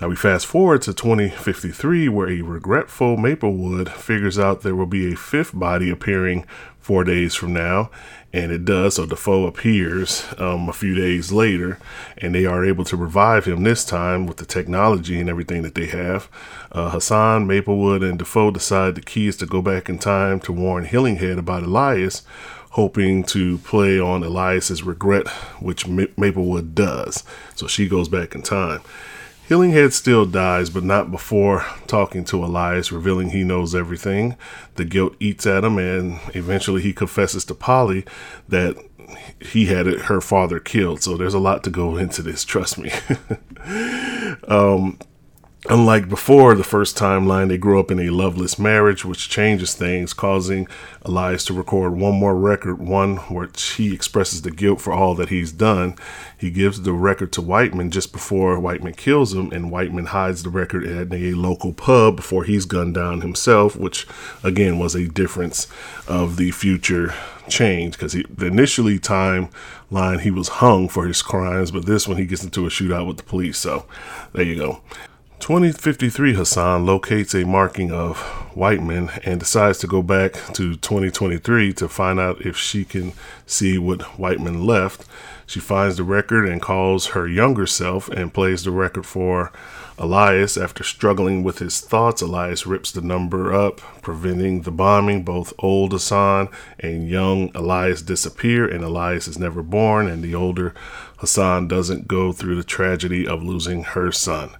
Now 0.00 0.06
we 0.06 0.14
fast 0.14 0.46
forward 0.46 0.82
to 0.82 0.94
2053, 0.94 2.08
where 2.08 2.28
a 2.28 2.42
regretful 2.42 3.16
Maplewood 3.16 3.90
figures 3.90 4.38
out 4.38 4.60
there 4.60 4.76
will 4.76 4.86
be 4.86 5.12
a 5.12 5.16
fifth 5.16 5.58
body 5.58 5.90
appearing 5.90 6.46
four 6.78 7.02
days 7.02 7.34
from 7.34 7.52
now, 7.52 7.90
and 8.32 8.52
it 8.52 8.64
does. 8.64 8.94
So 8.94 9.06
Defoe 9.06 9.46
appears 9.46 10.24
um, 10.38 10.68
a 10.68 10.72
few 10.72 10.94
days 10.94 11.32
later, 11.32 11.80
and 12.16 12.32
they 12.32 12.46
are 12.46 12.64
able 12.64 12.84
to 12.84 12.96
revive 12.96 13.46
him 13.46 13.64
this 13.64 13.84
time 13.84 14.26
with 14.28 14.36
the 14.36 14.46
technology 14.46 15.18
and 15.18 15.28
everything 15.28 15.62
that 15.62 15.74
they 15.74 15.86
have. 15.86 16.28
Uh, 16.70 16.90
Hasan, 16.90 17.48
Maplewood, 17.48 18.04
and 18.04 18.20
Defoe 18.20 18.52
decide 18.52 18.94
the 18.94 19.00
key 19.00 19.26
is 19.26 19.36
to 19.38 19.46
go 19.46 19.60
back 19.60 19.88
in 19.88 19.98
time 19.98 20.38
to 20.40 20.52
warn 20.52 20.86
Hillinghead 20.86 21.38
about 21.38 21.64
Elias, 21.64 22.22
hoping 22.70 23.24
to 23.24 23.58
play 23.58 23.98
on 23.98 24.22
Elias's 24.22 24.84
regret, 24.84 25.26
which 25.58 25.88
Maplewood 25.88 26.76
does. 26.76 27.24
So 27.56 27.66
she 27.66 27.88
goes 27.88 28.08
back 28.08 28.36
in 28.36 28.42
time. 28.42 28.82
Hillinghead 29.48 29.94
still 29.94 30.26
dies, 30.26 30.68
but 30.68 30.84
not 30.84 31.10
before 31.10 31.64
talking 31.86 32.22
to 32.24 32.44
Elias, 32.44 32.92
revealing 32.92 33.30
he 33.30 33.44
knows 33.44 33.74
everything. 33.74 34.36
The 34.74 34.84
guilt 34.84 35.16
eats 35.20 35.46
at 35.46 35.64
him, 35.64 35.78
and 35.78 36.20
eventually 36.34 36.82
he 36.82 36.92
confesses 36.92 37.46
to 37.46 37.54
Polly 37.54 38.04
that 38.46 38.76
he 39.40 39.66
had 39.66 39.86
her 39.86 40.20
father 40.20 40.60
killed. 40.60 41.02
So 41.02 41.16
there's 41.16 41.32
a 41.32 41.38
lot 41.38 41.64
to 41.64 41.70
go 41.70 41.96
into 41.96 42.20
this, 42.20 42.44
trust 42.44 42.76
me. 42.76 42.92
um, 44.48 44.98
Unlike 45.66 46.08
before, 46.08 46.54
the 46.54 46.62
first 46.62 46.96
timeline, 46.96 47.48
they 47.48 47.58
grew 47.58 47.80
up 47.80 47.90
in 47.90 47.98
a 47.98 48.10
loveless 48.10 48.60
marriage, 48.60 49.04
which 49.04 49.28
changes 49.28 49.74
things, 49.74 50.12
causing 50.12 50.68
Elias 51.02 51.44
to 51.46 51.52
record 51.52 51.96
one 51.96 52.14
more 52.14 52.36
record, 52.36 52.78
one 52.78 53.16
which 53.16 53.70
he 53.72 53.92
expresses 53.92 54.42
the 54.42 54.52
guilt 54.52 54.80
for 54.80 54.92
all 54.92 55.16
that 55.16 55.30
he's 55.30 55.50
done. 55.50 55.96
He 56.38 56.52
gives 56.52 56.82
the 56.82 56.92
record 56.92 57.32
to 57.32 57.42
Whiteman 57.42 57.90
just 57.90 58.12
before 58.12 58.60
Whiteman 58.60 58.94
kills 58.94 59.34
him, 59.34 59.50
and 59.50 59.68
Whiteman 59.68 60.06
hides 60.06 60.44
the 60.44 60.48
record 60.48 60.86
at 60.86 61.12
a 61.12 61.32
local 61.32 61.72
pub 61.72 62.14
before 62.14 62.44
he's 62.44 62.64
gunned 62.64 62.94
down 62.94 63.22
himself, 63.22 63.74
which 63.74 64.06
again 64.44 64.78
was 64.78 64.94
a 64.94 65.08
difference 65.08 65.66
of 66.06 66.36
the 66.36 66.52
future 66.52 67.12
change 67.48 67.94
because 67.94 68.14
initially 68.14 69.00
timeline 69.00 70.20
he 70.20 70.30
was 70.30 70.48
hung 70.48 70.88
for 70.88 71.08
his 71.08 71.20
crimes, 71.20 71.72
but 71.72 71.84
this 71.84 72.06
one 72.06 72.16
he 72.16 72.26
gets 72.26 72.44
into 72.44 72.64
a 72.64 72.68
shootout 72.68 73.08
with 73.08 73.16
the 73.16 73.24
police. 73.24 73.58
So 73.58 73.86
there 74.32 74.44
you 74.44 74.56
go. 74.56 74.80
2053 75.40 76.34
Hasan 76.34 76.84
locates 76.84 77.32
a 77.32 77.44
marking 77.44 77.92
of 77.92 78.18
Whiteman 78.54 79.10
and 79.24 79.38
decides 79.38 79.78
to 79.78 79.86
go 79.86 80.02
back 80.02 80.32
to 80.54 80.74
2023 80.74 81.72
to 81.74 81.88
find 81.88 82.18
out 82.18 82.44
if 82.44 82.56
she 82.56 82.84
can 82.84 83.12
see 83.46 83.78
what 83.78 84.18
Whiteman 84.18 84.66
left. 84.66 85.06
She 85.46 85.60
finds 85.60 85.96
the 85.96 86.02
record 86.02 86.48
and 86.48 86.60
calls 86.60 87.08
her 87.08 87.26
younger 87.26 87.66
self 87.66 88.08
and 88.08 88.34
plays 88.34 88.64
the 88.64 88.72
record 88.72 89.06
for 89.06 89.52
Elias. 89.96 90.56
After 90.56 90.82
struggling 90.84 91.42
with 91.42 91.60
his 91.60 91.80
thoughts, 91.80 92.20
Elias 92.20 92.66
rips 92.66 92.90
the 92.90 93.00
number 93.00 93.54
up, 93.54 93.80
preventing 94.02 94.62
the 94.62 94.70
bombing. 94.70 95.22
Both 95.22 95.54
old 95.60 95.92
Hasan 95.92 96.48
and 96.80 97.08
young 97.08 97.50
Elias 97.54 98.02
disappear, 98.02 98.68
and 98.68 98.84
Elias 98.84 99.28
is 99.28 99.38
never 99.38 99.62
born, 99.62 100.08
and 100.08 100.22
the 100.22 100.34
older 100.34 100.74
Hasan 101.20 101.68
doesn't 101.68 102.08
go 102.08 102.32
through 102.32 102.56
the 102.56 102.64
tragedy 102.64 103.26
of 103.26 103.42
losing 103.42 103.84
her 103.84 104.12
son. 104.12 104.50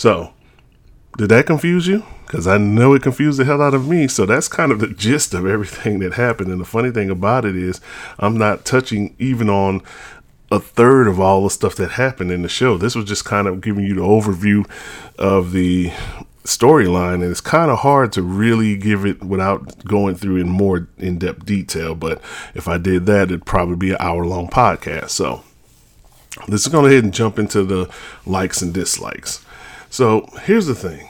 So, 0.00 0.32
did 1.18 1.28
that 1.28 1.44
confuse 1.44 1.86
you? 1.86 2.04
Because 2.24 2.46
I 2.46 2.56
know 2.56 2.94
it 2.94 3.02
confused 3.02 3.38
the 3.38 3.44
hell 3.44 3.60
out 3.60 3.74
of 3.74 3.86
me. 3.86 4.08
So 4.08 4.24
that's 4.24 4.48
kind 4.48 4.72
of 4.72 4.80
the 4.80 4.86
gist 4.86 5.34
of 5.34 5.44
everything 5.44 5.98
that 5.98 6.14
happened. 6.14 6.50
And 6.50 6.58
the 6.58 6.64
funny 6.64 6.90
thing 6.90 7.10
about 7.10 7.44
it 7.44 7.54
is, 7.54 7.82
I'm 8.18 8.38
not 8.38 8.64
touching 8.64 9.14
even 9.18 9.50
on 9.50 9.82
a 10.50 10.58
third 10.58 11.06
of 11.06 11.20
all 11.20 11.44
the 11.44 11.50
stuff 11.50 11.74
that 11.74 11.90
happened 11.90 12.32
in 12.32 12.40
the 12.40 12.48
show. 12.48 12.78
This 12.78 12.94
was 12.94 13.04
just 13.04 13.26
kind 13.26 13.46
of 13.46 13.60
giving 13.60 13.84
you 13.84 13.94
the 13.94 14.00
overview 14.00 14.66
of 15.18 15.52
the 15.52 15.92
storyline 16.44 17.16
and 17.16 17.24
it's 17.24 17.42
kind 17.42 17.70
of 17.70 17.80
hard 17.80 18.10
to 18.12 18.22
really 18.22 18.78
give 18.78 19.04
it 19.04 19.22
without 19.22 19.84
going 19.84 20.14
through 20.14 20.36
in 20.36 20.48
more 20.48 20.88
in-depth 20.96 21.44
detail 21.44 21.94
but 21.94 22.18
if 22.54 22.66
i 22.66 22.78
did 22.78 23.04
that 23.04 23.24
it'd 23.24 23.44
probably 23.44 23.76
be 23.76 23.90
an 23.90 23.96
hour 24.00 24.24
long 24.24 24.48
podcast 24.48 25.10
so 25.10 25.44
let's 26.48 26.66
go 26.66 26.86
ahead 26.86 27.04
and 27.04 27.12
jump 27.12 27.38
into 27.38 27.62
the 27.62 27.88
likes 28.24 28.62
and 28.62 28.72
dislikes 28.72 29.44
so 29.90 30.26
here's 30.44 30.66
the 30.66 30.74
thing 30.74 31.08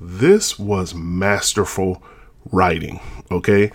this 0.00 0.58
was 0.58 0.94
masterful 0.94 2.02
writing, 2.50 3.00
okay? 3.30 3.70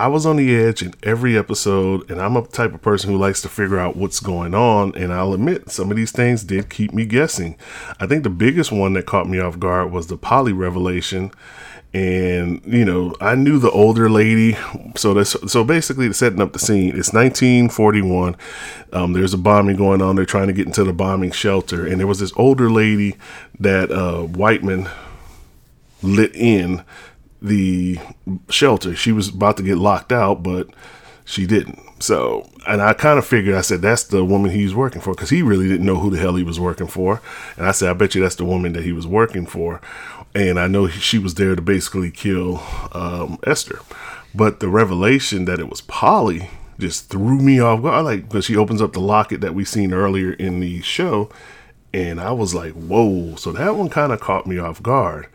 I 0.00 0.06
was 0.06 0.24
on 0.24 0.36
the 0.36 0.56
edge 0.56 0.80
in 0.80 0.94
every 1.02 1.36
episode, 1.36 2.10
and 2.10 2.22
I'm 2.22 2.34
a 2.34 2.46
type 2.46 2.72
of 2.72 2.80
person 2.80 3.10
who 3.10 3.18
likes 3.18 3.42
to 3.42 3.50
figure 3.50 3.78
out 3.78 3.96
what's 3.96 4.18
going 4.18 4.54
on. 4.54 4.94
And 4.96 5.12
I'll 5.12 5.34
admit, 5.34 5.70
some 5.70 5.90
of 5.90 5.96
these 5.98 6.10
things 6.10 6.42
did 6.42 6.70
keep 6.70 6.94
me 6.94 7.04
guessing. 7.04 7.58
I 7.98 8.06
think 8.06 8.22
the 8.22 8.30
biggest 8.30 8.72
one 8.72 8.94
that 8.94 9.04
caught 9.04 9.28
me 9.28 9.40
off 9.40 9.58
guard 9.58 9.92
was 9.92 10.06
the 10.06 10.16
Polly 10.16 10.54
revelation. 10.54 11.32
And 11.92 12.62
you 12.64 12.84
know, 12.84 13.16
I 13.20 13.34
knew 13.34 13.58
the 13.58 13.70
older 13.70 14.08
lady, 14.08 14.56
so 14.96 15.12
that's 15.12 15.34
so 15.50 15.64
basically 15.64 16.12
setting 16.12 16.40
up 16.40 16.52
the 16.52 16.60
scene. 16.60 16.90
It's 16.90 17.12
1941. 17.12 18.36
Um, 18.92 19.12
there's 19.12 19.34
a 19.34 19.38
bombing 19.38 19.76
going 19.76 20.00
on. 20.00 20.14
They're 20.14 20.24
trying 20.24 20.46
to 20.46 20.52
get 20.52 20.66
into 20.66 20.84
the 20.84 20.92
bombing 20.92 21.32
shelter, 21.32 21.84
and 21.84 21.98
there 21.98 22.06
was 22.06 22.20
this 22.20 22.32
older 22.36 22.70
lady 22.70 23.16
that 23.58 23.90
uh, 23.90 24.22
Whiteman 24.22 24.88
lit 26.00 26.34
in 26.36 26.84
the 27.42 27.98
shelter. 28.48 28.94
She 28.94 29.10
was 29.10 29.28
about 29.28 29.56
to 29.56 29.62
get 29.64 29.76
locked 29.76 30.12
out, 30.12 30.44
but 30.44 30.68
she 31.24 31.44
didn't. 31.44 31.80
So, 32.00 32.48
and 32.66 32.80
I 32.80 32.94
kind 32.94 33.18
of 33.18 33.26
figured, 33.26 33.54
I 33.54 33.60
said, 33.60 33.82
that's 33.82 34.04
the 34.04 34.24
woman 34.24 34.50
he's 34.50 34.74
working 34.74 35.02
for 35.02 35.12
because 35.12 35.30
he 35.30 35.42
really 35.42 35.68
didn't 35.68 35.84
know 35.84 35.98
who 35.98 36.10
the 36.10 36.18
hell 36.18 36.34
he 36.34 36.42
was 36.42 36.58
working 36.58 36.86
for. 36.86 37.20
And 37.56 37.66
I 37.66 37.72
said, 37.72 37.90
I 37.90 37.92
bet 37.92 38.14
you 38.14 38.22
that's 38.22 38.36
the 38.36 38.44
woman 38.44 38.72
that 38.72 38.84
he 38.84 38.92
was 38.92 39.06
working 39.06 39.46
for. 39.46 39.80
And 40.34 40.58
I 40.58 40.66
know 40.66 40.88
she 40.88 41.18
was 41.18 41.34
there 41.34 41.54
to 41.54 41.62
basically 41.62 42.10
kill 42.10 42.62
um, 42.92 43.38
Esther. 43.46 43.80
But 44.34 44.60
the 44.60 44.68
revelation 44.68 45.44
that 45.44 45.60
it 45.60 45.68
was 45.68 45.82
Polly 45.82 46.48
just 46.78 47.10
threw 47.10 47.38
me 47.38 47.60
off 47.60 47.82
guard. 47.82 48.04
Like, 48.06 48.28
because 48.28 48.46
she 48.46 48.56
opens 48.56 48.80
up 48.80 48.94
the 48.94 49.00
locket 49.00 49.42
that 49.42 49.54
we 49.54 49.64
seen 49.64 49.92
earlier 49.92 50.32
in 50.32 50.60
the 50.60 50.80
show 50.80 51.30
and 51.92 52.20
I 52.20 52.32
was 52.32 52.54
like, 52.54 52.72
whoa. 52.72 53.34
So 53.36 53.52
that 53.52 53.76
one 53.76 53.88
kind 53.88 54.12
of 54.12 54.20
caught 54.20 54.46
me 54.46 54.58
off 54.58 54.82
guard. 54.82 55.26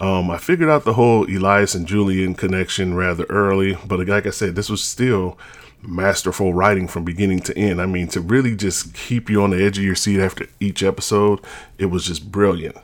Um, 0.00 0.30
I 0.30 0.38
figured 0.38 0.70
out 0.70 0.84
the 0.84 0.94
whole 0.94 1.24
Elias 1.24 1.74
and 1.74 1.86
Julian 1.86 2.34
connection 2.34 2.94
rather 2.94 3.24
early, 3.24 3.76
but 3.86 4.06
like 4.06 4.26
I 4.26 4.30
said, 4.30 4.54
this 4.54 4.70
was 4.70 4.82
still 4.82 5.38
masterful 5.82 6.54
writing 6.54 6.88
from 6.88 7.04
beginning 7.04 7.40
to 7.40 7.56
end. 7.56 7.80
I 7.80 7.86
mean, 7.86 8.08
to 8.08 8.20
really 8.20 8.56
just 8.56 8.94
keep 8.94 9.30
you 9.30 9.42
on 9.42 9.50
the 9.50 9.64
edge 9.64 9.78
of 9.78 9.84
your 9.84 9.94
seat 9.94 10.20
after 10.20 10.46
each 10.60 10.82
episode, 10.82 11.40
it 11.78 11.86
was 11.86 12.06
just 12.06 12.30
brilliant. 12.30 12.76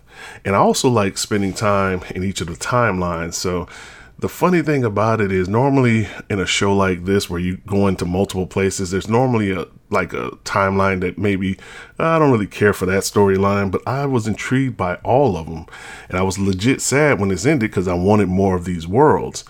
And 0.44 0.54
I 0.54 0.58
also 0.58 0.88
like 0.88 1.18
spending 1.18 1.52
time 1.52 2.02
in 2.14 2.22
each 2.22 2.40
of 2.40 2.46
the 2.46 2.54
timelines. 2.54 3.34
So 3.34 3.66
the 4.18 4.28
funny 4.28 4.62
thing 4.62 4.84
about 4.84 5.20
it 5.20 5.32
is 5.32 5.48
normally 5.48 6.08
in 6.30 6.38
a 6.38 6.46
show 6.46 6.74
like 6.74 7.04
this 7.04 7.28
where 7.28 7.40
you 7.40 7.56
go 7.66 7.88
into 7.88 8.04
multiple 8.04 8.46
places, 8.46 8.90
there's 8.90 9.08
normally 9.08 9.50
a 9.52 9.66
like 9.90 10.12
a 10.12 10.30
timeline 10.44 11.00
that 11.00 11.18
maybe 11.18 11.58
I 11.98 12.18
don't 12.18 12.32
really 12.32 12.46
care 12.46 12.72
for 12.72 12.86
that 12.86 13.02
storyline, 13.02 13.70
but 13.70 13.82
I 13.86 14.06
was 14.06 14.26
intrigued 14.26 14.76
by 14.76 14.96
all 14.96 15.36
of 15.36 15.46
them, 15.46 15.66
and 16.08 16.18
I 16.18 16.22
was 16.22 16.38
legit 16.38 16.80
sad 16.80 17.20
when 17.20 17.28
this 17.28 17.46
ended 17.46 17.70
because 17.70 17.86
I 17.86 17.94
wanted 17.94 18.28
more 18.28 18.56
of 18.56 18.64
these 18.64 18.86
worlds. 18.86 19.44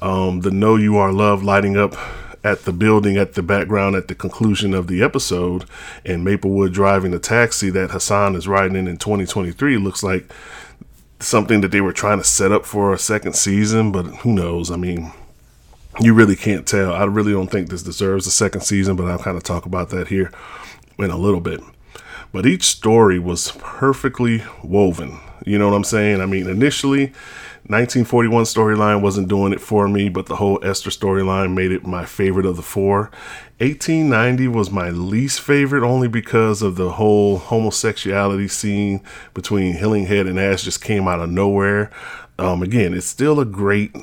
Um, 0.00 0.40
the 0.40 0.50
"Know 0.50 0.76
You 0.76 0.96
Are 0.96 1.12
Love" 1.12 1.42
lighting 1.42 1.76
up 1.76 1.96
at 2.44 2.64
the 2.64 2.72
building 2.72 3.16
at 3.16 3.34
the 3.34 3.42
background 3.42 3.96
at 3.96 4.08
the 4.08 4.14
conclusion 4.14 4.74
of 4.74 4.86
the 4.86 5.02
episode, 5.02 5.64
and 6.04 6.24
Maplewood 6.24 6.72
driving 6.72 7.10
the 7.10 7.18
taxi 7.18 7.70
that 7.70 7.90
Hasan 7.90 8.34
is 8.34 8.48
riding 8.48 8.76
in 8.76 8.88
in 8.88 8.96
2023 8.96 9.76
looks 9.78 10.02
like 10.02 10.32
something 11.20 11.60
that 11.60 11.72
they 11.72 11.80
were 11.80 11.92
trying 11.92 12.18
to 12.18 12.24
set 12.24 12.52
up 12.52 12.64
for 12.64 12.92
a 12.92 12.98
second 12.98 13.34
season, 13.34 13.90
but 13.90 14.04
who 14.06 14.32
knows? 14.32 14.70
I 14.70 14.76
mean, 14.76 15.12
you 16.00 16.14
really 16.14 16.36
can't 16.36 16.66
tell. 16.66 16.92
I 16.92 17.04
really 17.04 17.32
don't 17.32 17.50
think 17.50 17.68
this 17.68 17.82
deserves 17.82 18.26
a 18.26 18.30
second 18.30 18.60
season, 18.60 18.96
but 18.96 19.06
I'll 19.06 19.18
kind 19.18 19.36
of 19.36 19.42
talk 19.42 19.66
about 19.66 19.90
that 19.90 20.08
here 20.08 20.30
in 20.98 21.10
a 21.10 21.16
little 21.16 21.40
bit. 21.40 21.60
But 22.32 22.46
each 22.46 22.64
story 22.64 23.18
was 23.18 23.52
perfectly 23.58 24.44
woven. 24.62 25.18
You 25.44 25.58
know 25.58 25.68
what 25.68 25.76
I'm 25.76 25.84
saying? 25.84 26.20
I 26.20 26.26
mean, 26.26 26.48
initially, 26.48 27.12
1941 27.68 28.44
storyline 28.44 29.02
wasn't 29.02 29.28
doing 29.28 29.52
it 29.52 29.60
for 29.60 29.88
me, 29.88 30.08
but 30.08 30.24
the 30.24 30.36
whole 30.36 30.58
Esther 30.64 30.88
storyline 30.88 31.54
made 31.54 31.70
it 31.70 31.86
my 31.86 32.06
favorite 32.06 32.46
of 32.46 32.56
the 32.56 32.62
four. 32.62 33.10
1890 33.58 34.48
was 34.48 34.70
my 34.70 34.88
least 34.88 35.42
favorite 35.42 35.86
only 35.86 36.08
because 36.08 36.62
of 36.62 36.76
the 36.76 36.92
whole 36.92 37.36
homosexuality 37.36 38.48
scene 38.48 39.02
between 39.34 39.76
Hillinghead 39.76 40.26
and 40.26 40.40
Ash 40.40 40.62
just 40.62 40.82
came 40.82 41.06
out 41.06 41.20
of 41.20 41.28
nowhere. 41.28 41.90
Um, 42.38 42.62
again, 42.62 42.94
it's 42.94 43.06
still 43.06 43.38
a 43.38 43.44
great 43.44 43.94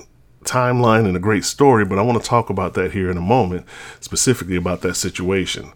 timeline 0.43 1.07
and 1.07 1.17
a 1.17 1.19
great 1.19 1.43
story, 1.43 1.86
but 1.86 1.98
I 1.98 2.03
want 2.03 2.22
to 2.22 2.29
talk 2.29 2.51
about 2.51 2.75
that 2.75 2.91
here 2.91 3.10
in 3.10 3.17
a 3.17 3.22
moment, 3.22 3.65
specifically 4.00 4.57
about 4.57 4.81
that 4.81 4.93
situation. 4.93 5.74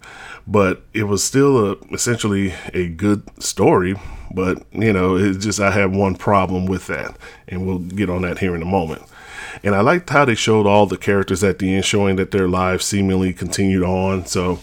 But 0.47 0.83
it 0.93 1.03
was 1.03 1.23
still 1.23 1.71
a, 1.71 1.77
essentially 1.91 2.53
a 2.73 2.87
good 2.87 3.23
story, 3.41 3.95
but 4.33 4.63
you 4.71 4.93
know, 4.93 5.15
it's 5.15 5.43
just 5.43 5.59
I 5.59 5.71
have 5.71 5.95
one 5.95 6.15
problem 6.15 6.65
with 6.65 6.87
that, 6.87 7.17
and 7.47 7.65
we'll 7.65 7.79
get 7.79 8.09
on 8.09 8.23
that 8.23 8.39
here 8.39 8.55
in 8.55 8.61
a 8.61 8.65
moment. 8.65 9.03
And 9.63 9.75
I 9.75 9.81
liked 9.81 10.09
how 10.09 10.25
they 10.25 10.35
showed 10.35 10.65
all 10.65 10.85
the 10.85 10.97
characters 10.97 11.43
at 11.43 11.59
the 11.59 11.75
end, 11.75 11.85
showing 11.85 12.15
that 12.15 12.31
their 12.31 12.47
lives 12.47 12.85
seemingly 12.85 13.33
continued 13.33 13.83
on. 13.83 14.25
So 14.25 14.59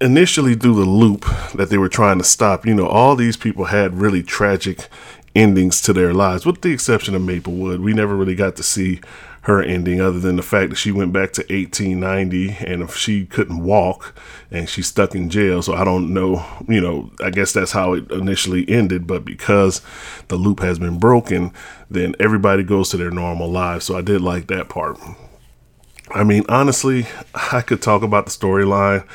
initially 0.00 0.54
through 0.54 0.76
the 0.76 0.90
loop 0.90 1.24
that 1.54 1.68
they 1.68 1.78
were 1.78 1.88
trying 1.88 2.18
to 2.18 2.24
stop, 2.24 2.66
you 2.66 2.74
know, 2.74 2.86
all 2.86 3.16
these 3.16 3.36
people 3.36 3.66
had 3.66 4.00
really 4.00 4.22
tragic 4.22 4.88
endings 5.34 5.80
to 5.82 5.92
their 5.92 6.12
lives, 6.12 6.46
with 6.46 6.60
the 6.62 6.72
exception 6.72 7.14
of 7.14 7.22
Maplewood. 7.22 7.80
We 7.80 7.92
never 7.92 8.16
really 8.16 8.34
got 8.34 8.56
to 8.56 8.62
see 8.62 9.00
her 9.42 9.62
ending 9.62 10.00
other 10.00 10.20
than 10.20 10.36
the 10.36 10.42
fact 10.42 10.70
that 10.70 10.76
she 10.76 10.92
went 10.92 11.12
back 11.12 11.32
to 11.32 11.40
1890 11.42 12.56
and 12.66 12.82
if 12.82 12.94
she 12.94 13.24
couldn't 13.24 13.62
walk 13.62 14.14
and 14.50 14.68
she's 14.68 14.86
stuck 14.86 15.14
in 15.14 15.30
jail. 15.30 15.62
So 15.62 15.74
i 15.74 15.84
don't 15.84 16.12
know 16.12 16.44
you 16.68 16.80
know 16.80 17.10
i 17.22 17.30
guess 17.30 17.52
that's 17.52 17.72
how 17.72 17.94
it 17.94 18.10
initially 18.10 18.68
ended. 18.68 19.06
But 19.06 19.24
because 19.24 19.80
the 20.28 20.36
loop 20.36 20.60
has 20.60 20.78
been 20.78 20.98
broken 20.98 21.52
then 21.88 22.14
everybody 22.20 22.62
goes 22.62 22.90
to 22.90 22.96
their 22.96 23.10
normal 23.10 23.50
lives. 23.50 23.86
So 23.86 23.96
i 23.96 24.02
did 24.02 24.20
like 24.20 24.48
that 24.48 24.68
part. 24.68 24.98
I 26.10 26.24
mean 26.24 26.44
honestly 26.48 27.06
i 27.52 27.62
could 27.62 27.80
talk 27.80 28.02
about 28.02 28.26
the 28.26 28.32
storyline 28.32 29.06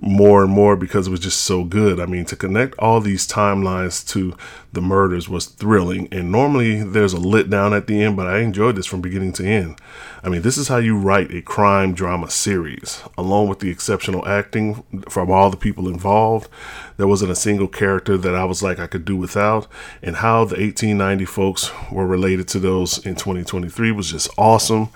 more 0.00 0.44
and 0.44 0.52
more 0.52 0.76
because 0.76 1.08
it 1.08 1.10
was 1.10 1.20
just 1.20 1.40
so 1.42 1.64
good. 1.64 1.98
I 1.98 2.06
mean, 2.06 2.24
to 2.26 2.36
connect 2.36 2.78
all 2.78 3.00
these 3.00 3.26
timelines 3.26 4.06
to 4.10 4.36
the 4.72 4.80
murders 4.80 5.28
was 5.28 5.46
thrilling. 5.46 6.06
And 6.12 6.30
normally 6.30 6.84
there's 6.84 7.12
a 7.12 7.18
lit 7.18 7.50
down 7.50 7.74
at 7.74 7.88
the 7.88 8.00
end, 8.02 8.16
but 8.16 8.28
I 8.28 8.38
enjoyed 8.38 8.76
this 8.76 8.86
from 8.86 9.00
beginning 9.00 9.32
to 9.34 9.44
end. 9.44 9.80
I 10.22 10.28
mean, 10.28 10.42
this 10.42 10.56
is 10.56 10.68
how 10.68 10.76
you 10.76 10.96
write 10.96 11.34
a 11.34 11.42
crime 11.42 11.94
drama 11.94 12.30
series, 12.30 13.02
along 13.16 13.48
with 13.48 13.58
the 13.58 13.70
exceptional 13.70 14.26
acting 14.26 14.84
from 15.08 15.30
all 15.30 15.50
the 15.50 15.56
people 15.56 15.88
involved. 15.88 16.48
There 16.96 17.08
wasn't 17.08 17.32
a 17.32 17.36
single 17.36 17.68
character 17.68 18.16
that 18.16 18.34
I 18.34 18.44
was 18.44 18.62
like 18.62 18.78
I 18.78 18.86
could 18.86 19.04
do 19.04 19.16
without, 19.16 19.66
and 20.02 20.16
how 20.16 20.44
the 20.44 20.56
1890 20.56 21.24
folks 21.24 21.70
were 21.90 22.06
related 22.06 22.46
to 22.48 22.60
those 22.60 23.04
in 23.04 23.14
2023 23.14 23.92
was 23.92 24.10
just 24.10 24.28
awesome 24.36 24.90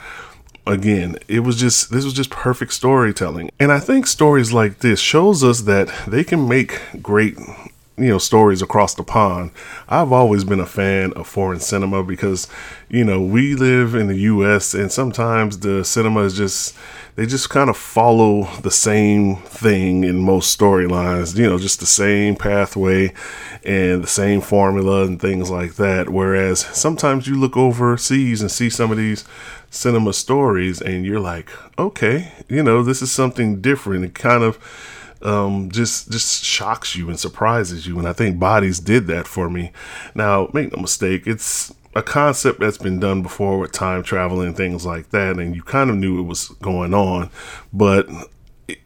again, 0.66 1.16
it 1.28 1.40
was 1.40 1.56
just 1.56 1.90
this 1.90 2.04
was 2.04 2.14
just 2.14 2.30
perfect 2.30 2.72
storytelling. 2.72 3.50
And 3.58 3.72
I 3.72 3.80
think 3.80 4.06
stories 4.06 4.52
like 4.52 4.78
this 4.78 5.00
shows 5.00 5.42
us 5.42 5.62
that 5.62 5.88
they 6.06 6.24
can 6.24 6.48
make 6.48 6.80
great 7.02 7.36
you 7.98 8.08
know 8.08 8.18
stories 8.18 8.62
across 8.62 8.94
the 8.94 9.02
pond. 9.02 9.50
I've 9.88 10.12
always 10.12 10.44
been 10.44 10.60
a 10.60 10.66
fan 10.66 11.12
of 11.12 11.26
foreign 11.26 11.60
cinema 11.60 12.02
because 12.02 12.48
you 12.88 13.04
know 13.04 13.20
we 13.20 13.54
live 13.54 13.94
in 13.94 14.08
the 14.08 14.18
U.S. 14.18 14.74
and 14.74 14.90
sometimes 14.90 15.58
the 15.58 15.84
cinema 15.84 16.20
is 16.22 16.36
just 16.36 16.74
they 17.14 17.26
just 17.26 17.50
kind 17.50 17.68
of 17.68 17.76
follow 17.76 18.44
the 18.62 18.70
same 18.70 19.36
thing 19.36 20.04
in 20.04 20.24
most 20.24 20.58
storylines. 20.58 21.36
You 21.36 21.48
know, 21.48 21.58
just 21.58 21.80
the 21.80 21.86
same 21.86 22.36
pathway 22.36 23.12
and 23.64 24.02
the 24.02 24.08
same 24.08 24.40
formula 24.40 25.04
and 25.04 25.20
things 25.20 25.50
like 25.50 25.74
that. 25.74 26.08
Whereas 26.08 26.60
sometimes 26.60 27.26
you 27.26 27.38
look 27.38 27.56
overseas 27.56 28.40
and 28.40 28.50
see 28.50 28.70
some 28.70 28.90
of 28.90 28.96
these 28.96 29.24
cinema 29.70 30.12
stories 30.12 30.80
and 30.80 31.04
you're 31.04 31.20
like, 31.20 31.50
okay, 31.78 32.32
you 32.48 32.62
know, 32.62 32.82
this 32.82 33.02
is 33.02 33.12
something 33.12 33.60
different. 33.60 34.04
It 34.04 34.14
kind 34.14 34.42
of 34.42 34.58
um, 35.22 35.70
just 35.70 36.10
just 36.10 36.42
shocks 36.44 36.96
you 36.96 37.08
and 37.08 37.20
surprises 37.20 37.86
you. 37.86 37.98
And 37.98 38.08
I 38.08 38.12
think 38.12 38.38
Bodies 38.38 38.80
did 38.80 39.06
that 39.08 39.26
for 39.26 39.50
me. 39.50 39.72
Now, 40.14 40.48
make 40.52 40.74
no 40.74 40.80
mistake, 40.80 41.26
it's 41.26 41.72
a 41.94 42.02
concept 42.02 42.60
that's 42.60 42.78
been 42.78 42.98
done 42.98 43.22
before 43.22 43.58
with 43.58 43.72
time 43.72 44.02
travel 44.02 44.40
and 44.40 44.56
things 44.56 44.86
like 44.86 45.10
that, 45.10 45.38
and 45.38 45.54
you 45.54 45.62
kind 45.62 45.90
of 45.90 45.96
knew 45.96 46.18
it 46.18 46.24
was 46.24 46.48
going 46.60 46.94
on, 46.94 47.30
but 47.72 48.08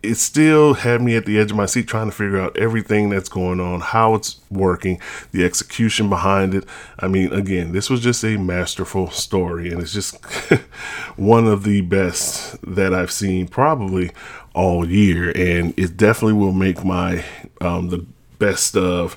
it 0.02 0.14
still 0.16 0.74
had 0.74 1.02
me 1.02 1.16
at 1.16 1.26
the 1.26 1.38
edge 1.38 1.50
of 1.50 1.56
my 1.56 1.66
seat 1.66 1.86
trying 1.86 2.08
to 2.08 2.16
figure 2.16 2.40
out 2.40 2.56
everything 2.56 3.10
that's 3.10 3.28
going 3.28 3.60
on, 3.60 3.80
how 3.80 4.14
it's 4.14 4.40
working, 4.50 5.00
the 5.32 5.44
execution 5.44 6.08
behind 6.08 6.54
it. 6.54 6.64
I 6.98 7.08
mean, 7.08 7.32
again, 7.32 7.72
this 7.72 7.90
was 7.90 8.00
just 8.00 8.24
a 8.24 8.36
masterful 8.36 9.10
story, 9.10 9.70
and 9.70 9.80
it's 9.80 9.92
just 9.92 10.16
one 11.16 11.46
of 11.46 11.64
the 11.64 11.82
best 11.82 12.56
that 12.66 12.94
I've 12.94 13.12
seen 13.12 13.48
probably 13.48 14.10
all 14.54 14.88
year, 14.88 15.30
and 15.36 15.78
it 15.78 15.96
definitely 15.96 16.34
will 16.34 16.52
make 16.52 16.84
my 16.84 17.24
um, 17.60 17.90
the 17.90 18.04
best 18.38 18.76
of 18.76 19.16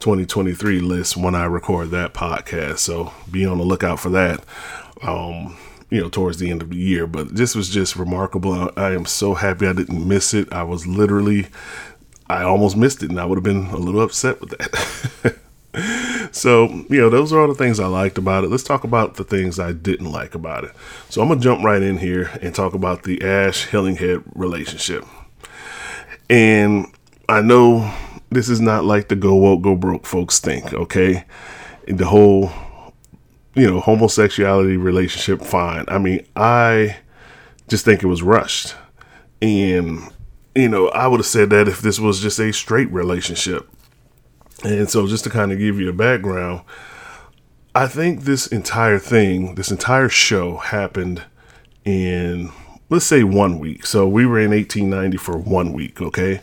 2023 0.00 0.80
list 0.80 1.16
when 1.16 1.34
I 1.34 1.44
record 1.44 1.90
that 1.90 2.14
podcast. 2.14 2.78
So 2.78 3.12
be 3.30 3.44
on 3.46 3.58
the 3.58 3.64
lookout 3.64 4.00
for 4.00 4.10
that. 4.10 4.44
Um, 5.02 5.56
you 5.90 6.00
know, 6.00 6.08
towards 6.08 6.38
the 6.38 6.50
end 6.50 6.62
of 6.62 6.70
the 6.70 6.76
year. 6.76 7.06
But 7.06 7.36
this 7.36 7.54
was 7.54 7.68
just 7.68 7.96
remarkable. 7.96 8.52
I, 8.52 8.70
I 8.76 8.92
am 8.92 9.06
so 9.06 9.34
happy 9.34 9.66
I 9.66 9.72
didn't 9.72 10.06
miss 10.06 10.34
it. 10.34 10.52
I 10.52 10.62
was 10.62 10.86
literally, 10.86 11.46
I 12.28 12.42
almost 12.42 12.76
missed 12.76 13.02
it, 13.02 13.10
and 13.10 13.20
I 13.20 13.24
would 13.24 13.36
have 13.36 13.44
been 13.44 13.66
a 13.66 13.76
little 13.76 14.02
upset 14.02 14.40
with 14.40 14.50
that. 14.50 15.38
so, 16.32 16.66
you 16.88 17.00
know, 17.00 17.10
those 17.10 17.32
are 17.32 17.40
all 17.40 17.48
the 17.48 17.54
things 17.54 17.78
I 17.78 17.86
liked 17.86 18.18
about 18.18 18.44
it. 18.44 18.50
Let's 18.50 18.64
talk 18.64 18.84
about 18.84 19.14
the 19.14 19.24
things 19.24 19.60
I 19.60 19.72
didn't 19.72 20.10
like 20.10 20.34
about 20.34 20.64
it. 20.64 20.72
So, 21.08 21.22
I'm 21.22 21.28
to 21.28 21.36
jump 21.36 21.64
right 21.64 21.82
in 21.82 21.98
here 21.98 22.30
and 22.42 22.54
talk 22.54 22.74
about 22.74 23.04
the 23.04 23.22
Ash 23.22 23.68
Hillinghead 23.68 24.24
relationship. 24.34 25.04
And 26.28 26.86
I 27.28 27.40
know 27.42 27.94
this 28.30 28.48
is 28.48 28.60
not 28.60 28.84
like 28.84 29.08
the 29.08 29.16
go 29.16 29.34
woke, 29.34 29.62
go 29.62 29.74
broke 29.74 30.06
folks 30.06 30.38
think, 30.38 30.72
okay? 30.72 31.24
The 31.86 32.06
whole 32.06 32.50
you 33.56 33.66
know, 33.66 33.80
homosexuality 33.80 34.76
relationship, 34.76 35.40
fine. 35.40 35.86
I 35.88 35.98
mean, 35.98 36.24
I 36.36 36.98
just 37.68 37.86
think 37.86 38.02
it 38.02 38.06
was 38.06 38.22
rushed. 38.22 38.74
And, 39.40 40.12
you 40.54 40.68
know, 40.68 40.88
I 40.88 41.06
would 41.06 41.20
have 41.20 41.26
said 41.26 41.50
that 41.50 41.66
if 41.66 41.80
this 41.80 41.98
was 41.98 42.20
just 42.20 42.38
a 42.38 42.52
straight 42.52 42.90
relationship. 42.92 43.66
And 44.62 44.90
so, 44.90 45.06
just 45.06 45.24
to 45.24 45.30
kind 45.30 45.52
of 45.52 45.58
give 45.58 45.80
you 45.80 45.88
a 45.88 45.94
background, 45.94 46.62
I 47.74 47.88
think 47.88 48.22
this 48.22 48.46
entire 48.46 48.98
thing, 48.98 49.54
this 49.54 49.70
entire 49.70 50.08
show 50.08 50.58
happened 50.58 51.22
in, 51.84 52.52
let's 52.90 53.06
say, 53.06 53.22
one 53.22 53.58
week. 53.58 53.86
So, 53.86 54.06
we 54.06 54.26
were 54.26 54.38
in 54.38 54.50
1890 54.50 55.16
for 55.16 55.38
one 55.38 55.72
week, 55.72 56.02
okay? 56.02 56.40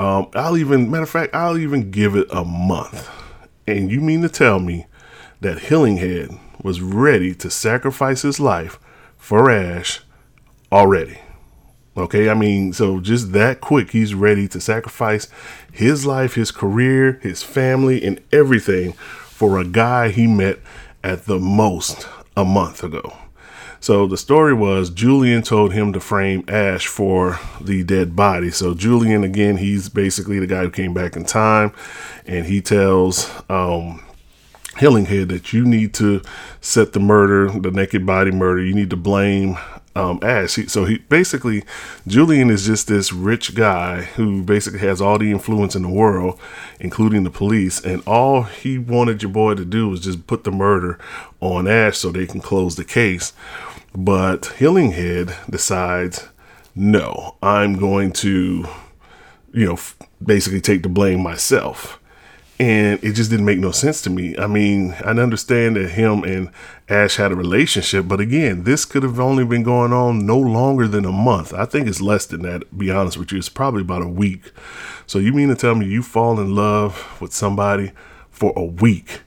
Um, 0.00 0.28
I'll 0.34 0.56
even, 0.56 0.90
matter 0.90 1.02
of 1.02 1.10
fact, 1.10 1.34
I'll 1.34 1.58
even 1.58 1.90
give 1.90 2.16
it 2.16 2.26
a 2.30 2.42
month. 2.42 3.06
And 3.66 3.90
you 3.90 4.00
mean 4.00 4.22
to 4.22 4.30
tell 4.30 4.58
me 4.58 4.86
that 5.42 5.58
Hillinghead 5.58 6.40
was 6.62 6.80
ready 6.80 7.34
to 7.34 7.50
sacrifice 7.50 8.22
his 8.22 8.40
life 8.40 8.78
for 9.18 9.50
Ash 9.50 10.00
already. 10.72 11.18
Okay, 11.98 12.30
I 12.30 12.34
mean, 12.34 12.72
so 12.72 12.98
just 12.98 13.32
that 13.32 13.60
quick, 13.60 13.90
he's 13.90 14.14
ready 14.14 14.48
to 14.48 14.58
sacrifice 14.58 15.28
his 15.70 16.06
life, 16.06 16.34
his 16.34 16.50
career, 16.50 17.20
his 17.22 17.42
family, 17.42 18.02
and 18.02 18.22
everything 18.32 18.94
for 18.94 19.58
a 19.58 19.66
guy 19.66 20.08
he 20.08 20.26
met 20.26 20.60
at 21.04 21.26
the 21.26 21.38
most 21.38 22.08
a 22.34 22.44
month 22.46 22.82
ago. 22.82 23.18
So 23.80 24.06
the 24.06 24.18
story 24.18 24.52
was 24.52 24.90
Julian 24.90 25.42
told 25.42 25.72
him 25.72 25.92
to 25.94 26.00
frame 26.00 26.44
Ash 26.48 26.86
for 26.86 27.40
the 27.60 27.82
dead 27.82 28.14
body. 28.14 28.50
So 28.50 28.74
Julian, 28.74 29.24
again, 29.24 29.56
he's 29.56 29.88
basically 29.88 30.38
the 30.38 30.46
guy 30.46 30.62
who 30.62 30.70
came 30.70 30.92
back 30.92 31.16
in 31.16 31.24
time, 31.24 31.72
and 32.26 32.44
he 32.44 32.60
tells 32.60 33.30
um, 33.48 34.04
Hillinghead 34.74 35.28
that 35.28 35.54
you 35.54 35.64
need 35.64 35.94
to 35.94 36.20
set 36.60 36.92
the 36.92 37.00
murder, 37.00 37.50
the 37.58 37.70
naked 37.70 38.04
body 38.04 38.30
murder. 38.30 38.62
You 38.62 38.74
need 38.74 38.90
to 38.90 38.96
blame 38.96 39.56
um, 39.96 40.20
Ash. 40.22 40.54
He, 40.54 40.66
so 40.66 40.84
he 40.84 40.98
basically, 40.98 41.64
Julian 42.06 42.50
is 42.50 42.66
just 42.66 42.86
this 42.86 43.12
rich 43.12 43.54
guy 43.54 44.02
who 44.02 44.42
basically 44.42 44.80
has 44.80 45.00
all 45.00 45.18
the 45.18 45.30
influence 45.30 45.74
in 45.74 45.82
the 45.82 45.88
world, 45.88 46.38
including 46.78 47.24
the 47.24 47.30
police. 47.30 47.80
And 47.84 48.02
all 48.06 48.42
he 48.42 48.78
wanted 48.78 49.22
your 49.22 49.32
boy 49.32 49.54
to 49.54 49.64
do 49.64 49.88
was 49.88 50.00
just 50.00 50.26
put 50.26 50.44
the 50.44 50.50
murder 50.50 50.98
on 51.40 51.66
Ash 51.66 51.98
so 51.98 52.10
they 52.10 52.26
can 52.26 52.40
close 52.40 52.76
the 52.76 52.84
case. 52.84 53.32
But 53.94 54.42
Hillinghead 54.42 55.50
decides, 55.50 56.28
no, 56.74 57.36
I'm 57.42 57.76
going 57.76 58.12
to, 58.12 58.66
you 59.52 59.66
know, 59.66 59.78
basically 60.24 60.60
take 60.60 60.82
the 60.82 60.88
blame 60.88 61.20
myself 61.20 62.00
and 62.60 63.02
it 63.02 63.12
just 63.12 63.30
didn't 63.30 63.46
make 63.46 63.58
no 63.58 63.70
sense 63.70 64.02
to 64.02 64.10
me. 64.10 64.36
I 64.36 64.46
mean, 64.46 64.92
I 65.02 65.12
understand 65.12 65.76
that 65.76 65.92
him 65.92 66.24
and 66.24 66.50
Ash 66.90 67.16
had 67.16 67.32
a 67.32 67.34
relationship, 67.34 68.06
but 68.06 68.20
again, 68.20 68.64
this 68.64 68.84
could 68.84 69.02
have 69.02 69.18
only 69.18 69.46
been 69.46 69.62
going 69.62 69.94
on 69.94 70.26
no 70.26 70.38
longer 70.38 70.86
than 70.86 71.06
a 71.06 71.10
month. 71.12 71.54
I 71.54 71.64
think 71.64 71.88
it's 71.88 72.02
less 72.02 72.26
than 72.26 72.42
that, 72.42 72.60
to 72.60 72.66
be 72.66 72.90
honest 72.90 73.16
with 73.16 73.32
you. 73.32 73.38
It's 73.38 73.48
probably 73.48 73.80
about 73.80 74.02
a 74.02 74.08
week. 74.08 74.52
So 75.06 75.18
you 75.18 75.32
mean 75.32 75.48
to 75.48 75.54
tell 75.54 75.74
me 75.74 75.86
you 75.86 76.02
fall 76.02 76.38
in 76.38 76.54
love 76.54 77.18
with 77.18 77.32
somebody 77.32 77.92
for 78.30 78.52
a 78.54 78.64
week 78.64 79.22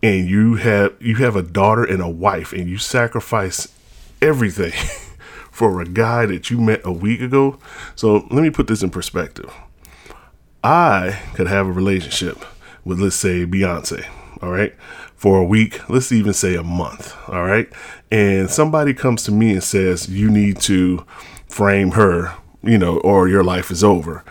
and 0.00 0.28
you 0.28 0.54
have 0.54 0.94
you 1.00 1.16
have 1.16 1.34
a 1.34 1.42
daughter 1.42 1.82
and 1.82 2.00
a 2.00 2.08
wife 2.08 2.52
and 2.52 2.68
you 2.68 2.78
sacrifice 2.78 3.66
everything 4.22 4.72
for 5.50 5.80
a 5.80 5.84
guy 5.84 6.26
that 6.26 6.50
you 6.50 6.60
met 6.60 6.80
a 6.84 6.92
week 6.92 7.20
ago? 7.20 7.58
So 7.94 8.26
let 8.30 8.42
me 8.42 8.50
put 8.50 8.66
this 8.66 8.82
in 8.82 8.90
perspective. 8.90 9.52
I 10.62 11.20
could 11.34 11.46
have 11.46 11.66
a 11.66 11.72
relationship 11.72 12.44
with, 12.84 13.00
let's 13.00 13.16
say, 13.16 13.46
Beyonce, 13.46 14.06
all 14.42 14.50
right, 14.50 14.74
for 15.16 15.38
a 15.38 15.44
week, 15.44 15.88
let's 15.88 16.12
even 16.12 16.32
say 16.32 16.54
a 16.54 16.62
month, 16.62 17.14
all 17.28 17.44
right, 17.44 17.68
and 18.10 18.50
somebody 18.50 18.92
comes 18.92 19.22
to 19.24 19.32
me 19.32 19.52
and 19.52 19.62
says, 19.64 20.08
you 20.08 20.30
need 20.30 20.60
to 20.62 21.04
frame 21.48 21.92
her, 21.92 22.34
you 22.62 22.78
know, 22.78 22.98
or 22.98 23.28
your 23.28 23.44
life 23.44 23.70
is 23.70 23.82
over. 23.82 24.24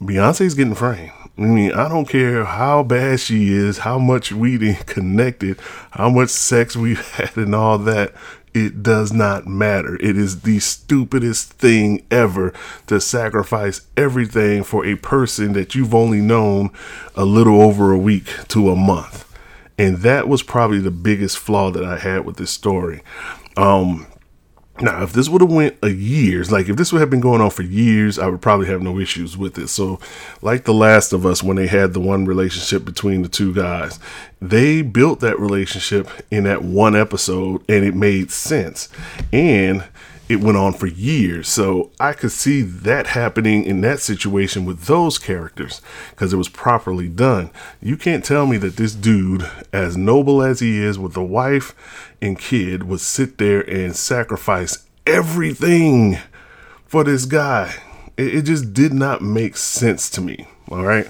Beyonce's 0.00 0.54
getting 0.54 0.74
framed. 0.74 1.12
I 1.36 1.42
mean, 1.42 1.72
I 1.72 1.88
don't 1.88 2.08
care 2.08 2.44
how 2.44 2.84
bad 2.84 3.18
she 3.18 3.52
is, 3.52 3.78
how 3.78 3.98
much 3.98 4.30
we 4.32 4.74
connected, 4.86 5.58
how 5.90 6.08
much 6.08 6.30
sex 6.30 6.76
we've 6.76 7.04
had, 7.12 7.36
and 7.36 7.54
all 7.54 7.78
that 7.78 8.14
it 8.54 8.82
does 8.82 9.12
not 9.12 9.46
matter. 9.46 9.96
It 9.96 10.16
is 10.16 10.42
the 10.42 10.60
stupidest 10.60 11.54
thing 11.54 12.06
ever 12.10 12.52
to 12.86 13.00
sacrifice 13.00 13.82
everything 13.96 14.62
for 14.62 14.86
a 14.86 14.94
person 14.94 15.52
that 15.54 15.74
you've 15.74 15.94
only 15.94 16.20
known 16.20 16.70
a 17.16 17.24
little 17.24 17.60
over 17.60 17.92
a 17.92 17.98
week 17.98 18.28
to 18.48 18.70
a 18.70 18.76
month. 18.76 19.30
And 19.76 19.98
that 19.98 20.28
was 20.28 20.44
probably 20.44 20.78
the 20.78 20.92
biggest 20.92 21.36
flaw 21.36 21.72
that 21.72 21.84
I 21.84 21.98
had 21.98 22.24
with 22.24 22.36
this 22.36 22.52
story. 22.52 23.02
Um, 23.56 24.06
now, 24.80 25.04
if 25.04 25.12
this 25.12 25.28
would 25.28 25.40
have 25.40 25.52
went 25.52 25.76
a 25.82 25.90
years, 25.90 26.50
like 26.50 26.68
if 26.68 26.76
this 26.76 26.92
would 26.92 26.98
have 26.98 27.10
been 27.10 27.20
going 27.20 27.40
on 27.40 27.50
for 27.50 27.62
years, 27.62 28.18
I 28.18 28.26
would 28.26 28.42
probably 28.42 28.66
have 28.66 28.82
no 28.82 28.98
issues 28.98 29.36
with 29.36 29.56
it. 29.56 29.68
So, 29.68 30.00
like 30.42 30.64
The 30.64 30.74
Last 30.74 31.12
of 31.12 31.24
Us, 31.24 31.44
when 31.44 31.56
they 31.56 31.68
had 31.68 31.92
the 31.92 32.00
one 32.00 32.24
relationship 32.24 32.84
between 32.84 33.22
the 33.22 33.28
two 33.28 33.54
guys, 33.54 34.00
they 34.42 34.82
built 34.82 35.20
that 35.20 35.38
relationship 35.38 36.08
in 36.32 36.44
that 36.44 36.62
one 36.64 36.96
episode, 36.96 37.62
and 37.68 37.84
it 37.84 37.94
made 37.94 38.32
sense. 38.32 38.88
And 39.32 39.84
it 40.28 40.40
went 40.40 40.56
on 40.56 40.72
for 40.72 40.86
years. 40.86 41.48
So 41.48 41.90
I 42.00 42.12
could 42.12 42.32
see 42.32 42.62
that 42.62 43.08
happening 43.08 43.64
in 43.64 43.80
that 43.82 44.00
situation 44.00 44.64
with 44.64 44.82
those 44.82 45.18
characters 45.18 45.80
because 46.10 46.32
it 46.32 46.36
was 46.36 46.48
properly 46.48 47.08
done. 47.08 47.50
You 47.80 47.96
can't 47.96 48.24
tell 48.24 48.46
me 48.46 48.56
that 48.58 48.76
this 48.76 48.94
dude, 48.94 49.48
as 49.72 49.96
noble 49.96 50.42
as 50.42 50.60
he 50.60 50.82
is 50.82 50.98
with 50.98 51.16
a 51.16 51.24
wife 51.24 51.74
and 52.22 52.38
kid, 52.38 52.84
would 52.84 53.00
sit 53.00 53.38
there 53.38 53.60
and 53.60 53.94
sacrifice 53.94 54.86
everything 55.06 56.18
for 56.86 57.04
this 57.04 57.26
guy. 57.26 57.74
It, 58.16 58.34
it 58.34 58.42
just 58.42 58.72
did 58.72 58.92
not 58.92 59.20
make 59.20 59.56
sense 59.56 60.08
to 60.10 60.20
me. 60.20 60.46
All 60.70 60.84
right. 60.84 61.06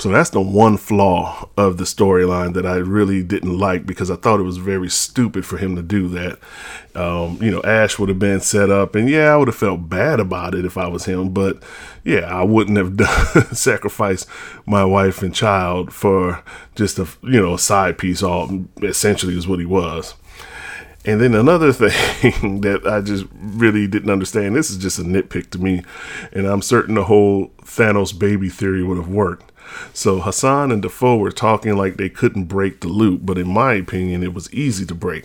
So 0.00 0.08
that's 0.08 0.30
the 0.30 0.40
one 0.40 0.78
flaw 0.78 1.50
of 1.58 1.76
the 1.76 1.84
storyline 1.84 2.54
that 2.54 2.64
I 2.64 2.76
really 2.76 3.22
didn't 3.22 3.58
like 3.58 3.84
because 3.84 4.10
I 4.10 4.16
thought 4.16 4.40
it 4.40 4.44
was 4.44 4.56
very 4.56 4.88
stupid 4.88 5.44
for 5.44 5.58
him 5.58 5.76
to 5.76 5.82
do 5.82 6.08
that. 6.08 6.38
Um, 6.94 7.36
you 7.42 7.50
know, 7.50 7.60
Ash 7.64 7.98
would 7.98 8.08
have 8.08 8.18
been 8.18 8.40
set 8.40 8.70
up, 8.70 8.94
and 8.94 9.10
yeah, 9.10 9.26
I 9.26 9.36
would 9.36 9.48
have 9.48 9.56
felt 9.56 9.90
bad 9.90 10.18
about 10.18 10.54
it 10.54 10.64
if 10.64 10.78
I 10.78 10.88
was 10.88 11.04
him, 11.04 11.34
but 11.34 11.62
yeah, 12.02 12.20
I 12.20 12.44
wouldn't 12.44 12.78
have 12.78 12.96
done, 13.36 13.54
sacrificed 13.54 14.26
my 14.64 14.86
wife 14.86 15.20
and 15.20 15.34
child 15.34 15.92
for 15.92 16.42
just 16.74 16.98
a 16.98 17.06
you 17.22 17.38
know 17.38 17.52
a 17.52 17.58
side 17.58 17.98
piece. 17.98 18.22
All 18.22 18.64
essentially 18.82 19.36
is 19.36 19.46
what 19.46 19.58
he 19.58 19.66
was. 19.66 20.14
And 21.04 21.20
then 21.20 21.34
another 21.34 21.72
thing 21.74 22.62
that 22.62 22.86
I 22.86 23.02
just 23.02 23.26
really 23.34 23.86
didn't 23.86 24.10
understand 24.10 24.56
this 24.56 24.70
is 24.70 24.78
just 24.78 24.98
a 24.98 25.02
nitpick 25.02 25.50
to 25.50 25.58
me, 25.58 25.82
and 26.32 26.46
I'm 26.46 26.62
certain 26.62 26.94
the 26.94 27.04
whole 27.04 27.48
Thanos 27.64 28.18
baby 28.18 28.48
theory 28.48 28.82
would 28.82 28.96
have 28.96 29.08
worked. 29.08 29.49
So 29.92 30.20
Hasan 30.20 30.72
and 30.72 30.82
Defoe 30.82 31.16
were 31.16 31.32
talking 31.32 31.76
like 31.76 31.96
they 31.96 32.08
couldn't 32.08 32.44
break 32.44 32.80
the 32.80 32.88
loop, 32.88 33.20
but 33.24 33.38
in 33.38 33.48
my 33.48 33.74
opinion, 33.74 34.22
it 34.22 34.34
was 34.34 34.52
easy 34.52 34.86
to 34.86 34.94
break. 34.94 35.24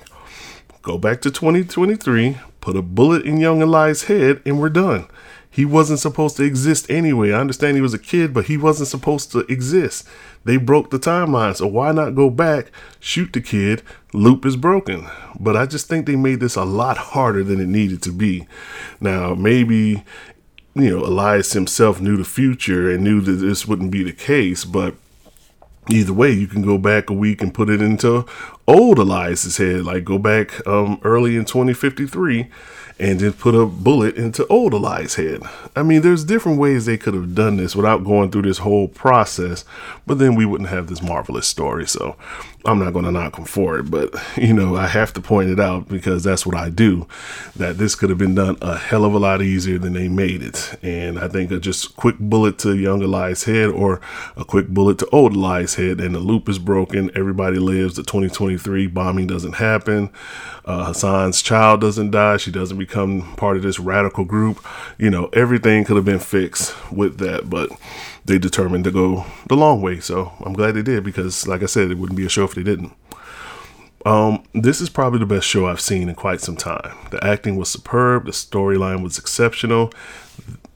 Go 0.81 0.97
back 0.97 1.21
to 1.21 1.31
2023, 1.31 2.37
put 2.61 2.75
a 2.75 2.81
bullet 2.81 3.25
in 3.25 3.39
young 3.39 3.61
Eli's 3.61 4.03
head, 4.03 4.41
and 4.45 4.59
we're 4.59 4.69
done. 4.69 5.07
He 5.55 5.63
wasn't 5.63 5.99
supposed 5.99 6.35
to 6.35 6.43
exist 6.43 6.85
anyway. 6.91 7.31
I 7.31 7.39
understand 7.39 7.77
he 7.77 7.81
was 7.81 7.93
a 7.93 7.97
kid, 7.97 8.33
but 8.33 8.47
he 8.47 8.57
wasn't 8.57 8.89
supposed 8.89 9.31
to 9.31 9.39
exist. 9.51 10.05
They 10.43 10.57
broke 10.57 10.89
the 10.89 10.99
timeline, 10.99 11.55
so 11.55 11.65
why 11.65 11.93
not 11.93 12.13
go 12.13 12.29
back, 12.29 12.71
shoot 12.99 13.31
the 13.31 13.39
kid, 13.39 13.81
loop 14.11 14.45
is 14.45 14.57
broken. 14.57 15.07
But 15.39 15.55
I 15.55 15.65
just 15.65 15.87
think 15.87 16.05
they 16.05 16.17
made 16.17 16.41
this 16.41 16.57
a 16.57 16.65
lot 16.65 16.97
harder 16.97 17.41
than 17.41 17.61
it 17.61 17.67
needed 17.67 18.01
to 18.01 18.11
be. 18.11 18.47
Now, 18.99 19.33
maybe 19.33 20.03
you 20.75 20.89
know, 20.89 21.05
Elias 21.05 21.53
himself 21.53 22.01
knew 22.01 22.17
the 22.17 22.25
future 22.25 22.91
and 22.91 23.03
knew 23.03 23.21
that 23.21 23.33
this 23.33 23.65
wouldn't 23.65 23.91
be 23.91 24.03
the 24.03 24.11
case, 24.11 24.65
but 24.65 24.95
either 25.89 26.13
way, 26.13 26.31
you 26.31 26.47
can 26.47 26.61
go 26.61 26.77
back 26.77 27.09
a 27.09 27.13
week 27.13 27.41
and 27.41 27.53
put 27.53 27.69
it 27.69 27.81
into 27.81 28.25
old 28.67 28.99
Elias's 28.99 29.57
head, 29.57 29.85
like 29.85 30.03
go 30.03 30.17
back 30.17 30.65
um, 30.67 30.99
early 31.03 31.37
in 31.37 31.45
2053 31.45 32.49
and 32.97 33.19
then 33.19 33.33
put 33.33 33.55
a 33.55 33.65
bullet 33.65 34.15
into 34.15 34.47
old 34.47 34.73
Eli's 34.73 35.15
head. 35.15 35.41
I 35.75 35.83
mean, 35.83 36.01
there's 36.01 36.23
different 36.23 36.59
ways 36.59 36.85
they 36.85 36.97
could 36.97 37.13
have 37.13 37.35
done 37.35 37.57
this 37.57 37.75
without 37.75 38.03
going 38.03 38.31
through 38.31 38.43
this 38.43 38.59
whole 38.59 38.87
process, 38.87 39.65
but 40.05 40.17
then 40.17 40.35
we 40.35 40.45
wouldn't 40.45 40.69
have 40.69 40.87
this 40.87 41.01
marvelous 41.01 41.47
story. 41.47 41.87
So 41.87 42.15
I'm 42.65 42.79
not 42.79 42.93
going 42.93 43.05
to 43.05 43.11
knock 43.11 43.35
them 43.35 43.45
for 43.45 43.77
it, 43.79 43.91
but 43.91 44.13
you 44.37 44.53
know, 44.53 44.75
I 44.75 44.87
have 44.87 45.13
to 45.13 45.21
point 45.21 45.49
it 45.49 45.59
out 45.59 45.87
because 45.87 46.23
that's 46.23 46.45
what 46.45 46.55
I 46.55 46.69
do. 46.69 47.07
That 47.55 47.77
this 47.77 47.95
could 47.95 48.09
have 48.09 48.19
been 48.19 48.35
done 48.35 48.57
a 48.61 48.77
hell 48.77 49.05
of 49.05 49.13
a 49.13 49.19
lot 49.19 49.41
easier 49.41 49.77
than 49.77 49.93
they 49.93 50.07
made 50.07 50.41
it. 50.41 50.77
And 50.81 51.19
I 51.19 51.27
think 51.27 51.51
a 51.51 51.59
just 51.59 51.95
quick 51.95 52.17
bullet 52.19 52.57
to 52.59 52.75
young 52.75 53.01
Eli's 53.01 53.43
head 53.43 53.69
or 53.69 54.01
a 54.35 54.43
quick 54.43 54.67
bullet 54.69 54.99
to 54.99 55.09
old 55.11 55.33
Eli's 55.33 55.75
head, 55.75 55.99
and 55.99 56.15
the 56.15 56.19
loop 56.19 56.49
is 56.49 56.59
broken. 56.59 57.11
Everybody 57.15 57.57
lives. 57.57 57.95
The 57.95 58.03
2023 58.03 58.87
bombing 58.87 59.27
doesn't 59.27 59.53
happen. 59.53 60.09
Uh, 60.65 60.91
Hasan's 60.91 61.41
child 61.41 61.81
doesn't 61.81 62.11
die. 62.11 62.37
She 62.37 62.51
doesn't 62.51 62.77
become 62.77 63.35
part 63.35 63.55
of 63.55 63.63
this 63.63 63.79
radical 63.79 64.25
group. 64.25 64.65
You 64.97 65.11
know, 65.11 65.29
everything 65.33 65.83
could 65.83 65.95
have 65.95 66.05
been 66.05 66.19
fixed 66.19 66.73
with 66.91 67.19
that, 67.19 67.49
but 67.49 67.69
they 68.25 68.37
determined 68.37 68.83
to 68.83 68.91
go 68.91 69.25
the 69.47 69.55
long 69.55 69.81
way. 69.81 69.99
So 69.99 70.33
I'm 70.43 70.53
glad 70.53 70.73
they 70.73 70.81
did 70.81 71.03
because, 71.03 71.47
like 71.47 71.63
I 71.63 71.67
said, 71.67 71.91
it 71.91 71.97
wouldn't 71.97 72.17
be 72.17 72.25
a 72.25 72.29
show 72.29 72.43
if 72.43 72.55
they 72.55 72.63
didn't. 72.63 72.93
Um, 74.05 74.43
this 74.53 74.81
is 74.81 74.89
probably 74.89 75.19
the 75.19 75.25
best 75.25 75.47
show 75.47 75.65
I've 75.65 75.81
seen 75.81 76.09
in 76.09 76.15
quite 76.15 76.41
some 76.41 76.55
time. 76.55 76.95
The 77.09 77.23
acting 77.23 77.55
was 77.55 77.69
superb, 77.69 78.25
the 78.25 78.31
storyline 78.31 79.01
was 79.01 79.17
exceptional. 79.17 79.91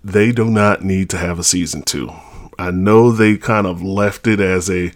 They 0.03 0.31
do 0.31 0.45
not 0.45 0.83
need 0.83 1.09
to 1.11 1.17
have 1.17 1.37
a 1.37 1.43
season 1.43 1.83
two. 1.83 2.11
I 2.57 2.71
know 2.71 3.11
they 3.11 3.37
kind 3.37 3.67
of 3.67 3.83
left 3.83 4.25
it 4.25 4.39
as 4.39 4.69
a 4.69 4.91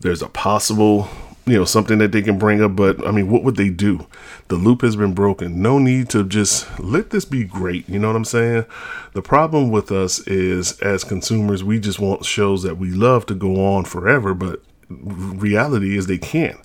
there's 0.00 0.22
a 0.22 0.28
possible 0.28 1.08
you 1.46 1.54
know 1.54 1.64
something 1.64 1.98
that 1.98 2.12
they 2.12 2.22
can 2.22 2.38
bring 2.38 2.62
up 2.62 2.74
but 2.74 3.06
i 3.06 3.10
mean 3.10 3.30
what 3.30 3.44
would 3.44 3.56
they 3.56 3.68
do? 3.68 4.06
The 4.48 4.56
loop 4.56 4.82
has 4.82 4.96
been 4.96 5.14
broken. 5.14 5.62
No 5.62 5.78
need 5.78 6.08
to 6.10 6.24
just 6.24 6.78
let 6.78 7.10
this 7.10 7.24
be 7.24 7.44
great 7.44 7.88
you 7.88 7.98
know 7.98 8.08
what 8.08 8.16
i'm 8.16 8.24
saying? 8.24 8.64
The 9.12 9.22
problem 9.22 9.70
with 9.70 9.92
us 9.92 10.20
is 10.26 10.78
as 10.80 11.04
consumers 11.04 11.62
we 11.62 11.78
just 11.78 11.98
want 11.98 12.24
shows 12.24 12.62
that 12.62 12.78
we 12.78 12.90
love 12.90 13.26
to 13.26 13.34
go 13.34 13.64
on 13.64 13.84
forever 13.84 14.34
but 14.34 14.62
reality 14.88 15.96
is 15.96 16.06
they 16.06 16.18
can't. 16.18 16.60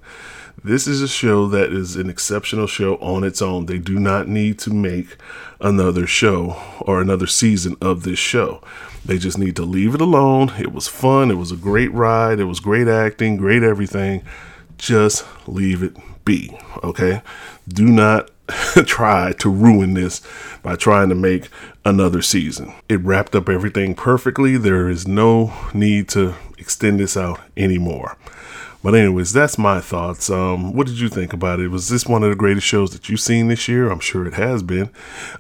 This 0.62 0.88
is 0.88 1.02
a 1.02 1.08
show 1.08 1.48
that 1.48 1.72
is 1.72 1.96
an 1.96 2.10
exceptional 2.10 2.68
show 2.68 2.98
on 2.98 3.24
its 3.24 3.42
own. 3.42 3.66
They 3.66 3.78
do 3.78 3.98
not 3.98 4.28
need 4.28 4.60
to 4.60 4.74
make 4.74 5.16
another 5.62 6.06
show 6.06 6.62
or 6.82 7.00
another 7.00 7.28
season 7.28 7.78
of 7.80 8.04
this 8.04 8.20
show. 8.20 8.62
They 9.06 9.18
just 9.18 9.38
need 9.38 9.56
to 9.56 9.64
leave 9.64 9.96
it 9.96 10.02
alone. 10.02 10.52
It 10.60 10.74
was 10.74 10.90
fun. 10.90 11.32
It 11.32 11.36
was 11.36 11.54
a 11.54 11.56
great 11.56 11.94
ride. 11.94 12.42
It 12.42 12.46
was 12.46 12.60
great 12.60 12.90
acting 12.90 13.38
great 13.38 13.64
everything 13.64 14.24
just 14.80 15.26
leave 15.48 15.84
it 15.84 15.96
be. 16.26 16.58
Okay. 16.84 17.22
Do 17.68 17.86
not 17.86 18.32
try 18.86 19.34
to 19.34 19.50
ruin 19.50 19.94
this 19.94 20.22
by 20.64 20.76
trying 20.76 21.10
to 21.10 21.16
make 21.16 21.50
another 21.86 22.22
season. 22.22 22.74
It 22.88 23.02
wrapped 23.02 23.36
up 23.36 23.48
everything 23.48 23.94
perfectly. 23.94 24.58
There 24.58 24.90
is 24.90 25.08
no 25.08 25.54
need 25.74 26.10
to 26.10 26.36
extend 26.58 27.00
this 27.00 27.16
out 27.16 27.40
anymore. 27.56 28.18
But 28.82 28.96
anyways, 28.96 29.34
that's 29.34 29.58
my 29.58 29.82
thoughts. 29.82 30.30
Um, 30.30 30.72
what 30.74 30.88
did 30.88 31.02
you 31.02 31.10
think 31.10 31.34
about 31.34 31.60
it? 31.60 31.68
Was 31.68 31.90
this 31.90 32.06
one 32.06 32.24
of 32.24 32.30
the 32.30 32.36
greatest 32.38 32.66
shows 32.66 32.92
that 32.92 33.10
you've 33.10 33.20
seen 33.20 33.50
this 33.50 33.68
year? 33.68 33.92
I'm 33.92 34.00
sure 34.00 34.26
it 34.26 34.36
has 34.36 34.64
been. 34.64 34.90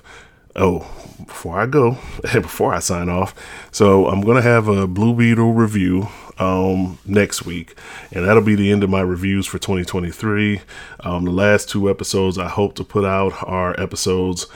Oh, 0.56 0.90
before 1.26 1.60
I 1.60 1.66
go, 1.66 1.92
before 2.32 2.74
I 2.74 2.78
sign 2.78 3.08
off, 3.08 3.34
so 3.70 4.06
I'm 4.06 4.22
gonna 4.22 4.42
have 4.42 4.68
a 4.68 4.86
Blue 4.86 5.14
Beetle 5.14 5.52
review 5.52 6.08
um, 6.38 6.98
next 7.04 7.44
week, 7.44 7.78
and 8.12 8.24
that'll 8.26 8.42
be 8.42 8.54
the 8.54 8.70
end 8.70 8.84
of 8.84 8.90
my 8.90 9.00
reviews 9.00 9.46
for 9.46 9.58
2023. 9.58 10.60
Um, 11.00 11.24
the 11.24 11.30
last 11.30 11.68
two 11.68 11.90
episodes 11.90 12.38
I 12.38 12.48
hope 12.48 12.74
to 12.76 12.84
put 12.84 13.04
out 13.04 13.32
are 13.42 13.78
episodes 13.80 14.46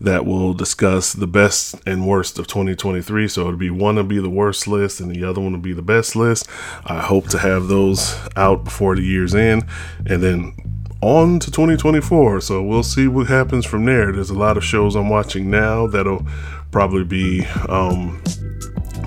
that 0.00 0.24
will 0.24 0.54
discuss 0.54 1.12
the 1.12 1.26
best 1.26 1.76
and 1.86 2.06
worst 2.06 2.38
of 2.38 2.46
2023. 2.46 3.28
So 3.28 3.42
it'll 3.42 3.56
be 3.56 3.70
one 3.70 3.96
to 3.96 4.04
be 4.04 4.18
the 4.18 4.30
worst 4.30 4.66
list, 4.66 5.00
and 5.00 5.10
the 5.10 5.24
other 5.24 5.40
one 5.40 5.52
will 5.52 5.60
be 5.60 5.72
the 5.72 5.82
best 5.82 6.16
list. 6.16 6.48
I 6.84 7.00
hope 7.00 7.28
to 7.28 7.38
have 7.38 7.68
those 7.68 8.16
out 8.36 8.64
before 8.64 8.96
the 8.96 9.02
year's 9.02 9.34
end, 9.34 9.64
and 10.06 10.22
then 10.22 10.54
on 11.02 11.40
to 11.40 11.50
2024. 11.50 12.40
So 12.40 12.62
we'll 12.62 12.82
see 12.82 13.08
what 13.08 13.26
happens 13.26 13.66
from 13.66 13.84
there. 13.84 14.12
There's 14.12 14.30
a 14.30 14.38
lot 14.38 14.56
of 14.56 14.64
shows 14.64 14.94
I'm 14.94 15.10
watching 15.10 15.50
now 15.50 15.86
that'll 15.88 16.26
probably 16.70 17.04
be 17.04 17.44
um, 17.68 18.22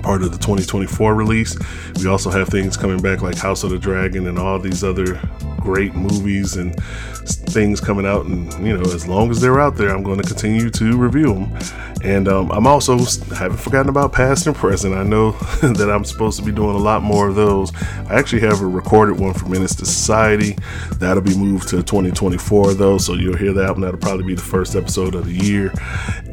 part 0.02 0.22
of 0.22 0.30
the 0.30 0.38
2024 0.38 1.14
release. 1.14 1.58
We 1.96 2.06
also 2.06 2.30
have 2.30 2.48
things 2.48 2.76
coming 2.76 3.00
back 3.00 3.22
like 3.22 3.36
House 3.36 3.64
of 3.64 3.70
the 3.70 3.78
Dragon 3.78 4.28
and 4.28 4.38
all 4.38 4.58
these 4.58 4.84
other 4.84 5.20
great 5.58 5.94
movies 5.94 6.56
and 6.56 6.76
things 7.24 7.80
coming 7.80 8.06
out. 8.06 8.26
And, 8.26 8.52
you 8.64 8.76
know, 8.76 8.84
as 8.84 9.08
long 9.08 9.30
as 9.30 9.40
they're 9.40 9.58
out 9.58 9.76
there, 9.76 9.88
I'm 9.90 10.04
going 10.04 10.20
to 10.20 10.28
continue 10.28 10.70
to 10.70 10.96
review 10.96 11.34
them. 11.34 11.58
And 12.02 12.28
um, 12.28 12.52
I'm 12.52 12.66
also 12.66 12.98
haven't 13.34 13.58
forgotten 13.58 13.88
about 13.88 14.12
past 14.12 14.46
and 14.46 14.54
present. 14.54 14.94
I 14.94 15.02
know 15.02 15.30
that 15.62 15.90
I'm 15.90 16.04
supposed 16.04 16.38
to 16.38 16.44
be 16.44 16.52
doing 16.52 16.76
a 16.76 16.78
lot 16.78 17.02
more 17.02 17.28
of 17.28 17.34
those. 17.34 17.74
I 18.08 18.14
actually 18.14 18.42
have 18.42 18.60
a 18.60 18.66
recorded 18.66 19.18
one 19.18 19.34
for 19.34 19.46
Menace 19.46 19.74
to 19.76 19.86
Society. 19.86 20.56
That'll 20.98 21.22
be 21.22 21.36
moved 21.36 21.68
to 21.68 21.82
2024 21.82 22.74
though, 22.74 22.98
so 22.98 23.14
you'll 23.14 23.36
hear 23.36 23.52
that 23.54 23.72
one. 23.72 23.80
That'll 23.80 23.98
probably 23.98 24.24
be 24.24 24.34
the 24.34 24.42
first 24.42 24.76
episode 24.76 25.14
of 25.14 25.26
the 25.26 25.34
year, 25.34 25.72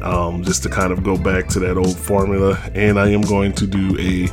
um, 0.02 0.44
just 0.44 0.62
to 0.64 0.68
kind 0.68 0.92
of 0.92 1.02
go 1.02 1.16
back 1.16 1.48
to 1.48 1.60
that 1.60 1.76
old 1.76 1.96
formula. 1.96 2.58
And 2.74 2.98
I 2.98 3.08
am 3.08 3.22
going 3.22 3.52
to 3.54 3.66
do 3.66 3.98
a 3.98 4.28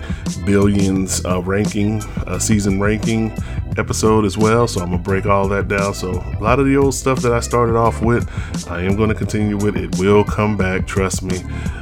billions 0.45 1.23
uh, 1.25 1.41
ranking, 1.41 2.03
uh, 2.27 2.39
season 2.39 2.79
ranking 2.79 3.31
episode 3.77 4.25
as 4.25 4.37
well. 4.37 4.67
So 4.67 4.81
I'm 4.81 4.91
gonna 4.91 5.01
break 5.01 5.25
all 5.25 5.47
that 5.49 5.67
down. 5.67 5.93
So 5.93 6.11
a 6.11 6.41
lot 6.41 6.59
of 6.59 6.65
the 6.65 6.77
old 6.77 6.93
stuff 6.93 7.19
that 7.21 7.33
I 7.33 7.39
started 7.39 7.75
off 7.75 8.01
with, 8.01 8.29
I 8.69 8.81
am 8.81 8.95
gonna 8.95 9.15
continue 9.15 9.57
with. 9.57 9.75
It 9.75 9.97
will 9.97 10.23
come 10.23 10.57
back, 10.57 10.87
trust 10.87 11.23
me. 11.23 11.41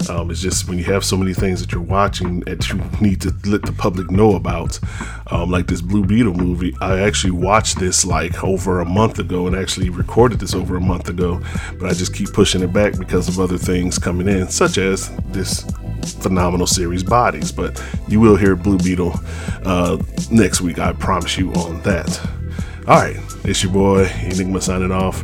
Um, 0.10 0.32
it's 0.32 0.42
just 0.42 0.68
when 0.68 0.78
you 0.78 0.86
have 0.86 1.04
so 1.04 1.18
many 1.18 1.34
things 1.34 1.62
that 1.62 1.72
you're 1.72 1.82
watching 1.82 2.42
that 2.42 2.70
you 2.70 2.82
need 3.00 3.22
to 3.22 3.34
let 3.46 3.64
the 3.64 3.72
public 3.72 4.10
know 4.12 4.36
about, 4.36 4.80
um, 5.28 5.52
like 5.52 5.68
this 5.68 5.82
Blue 5.82 6.04
Beetle 6.04 6.34
movie. 6.34 6.76
I 6.82 7.00
actually 7.00 7.32
watched 7.32 7.80
this 7.80 8.06
like 8.06 8.44
over 8.44 8.80
a 8.82 8.86
month 8.86 9.20
ago 9.20 9.48
and 9.48 9.56
actually 9.56 9.90
recorded 9.90 10.40
this 10.40 10.54
over 10.54 10.76
a 10.76 10.82
month 10.82 11.10
ago, 11.10 11.42
but 11.80 11.90
I 11.90 11.94
just 11.94 12.14
keep 12.14 12.34
pushing 12.34 12.62
it 12.62 12.74
back 12.74 12.98
because 12.98 13.28
of 13.28 13.40
other 13.40 13.58
things 13.58 13.98
coming 14.00 14.28
in, 14.28 14.50
such 14.50 14.78
as 14.78 15.10
this 15.28 15.66
phenomenal 16.06 16.68
series 16.68 17.04
Bodies. 17.04 17.52
But 17.52 17.84
you 18.08 18.20
will 18.20 18.36
hear 18.36 18.56
Blue 18.56 18.78
Beetle 18.78 19.14
uh, 19.64 19.98
next 20.32 20.62
week, 20.62 20.80
I 20.80 20.94
promise 20.94 21.38
you 21.38 21.52
on 21.54 21.82
that. 21.82 22.20
All 22.88 22.98
right, 22.98 23.18
it's 23.44 23.64
your 23.64 23.72
boy 23.72 24.06
Enigma 24.24 24.62
signing 24.62 24.92
off. 24.92 25.24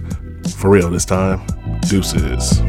For 0.57 0.69
real 0.69 0.89
this 0.89 1.05
time. 1.05 1.41
Deuces. 1.81 2.61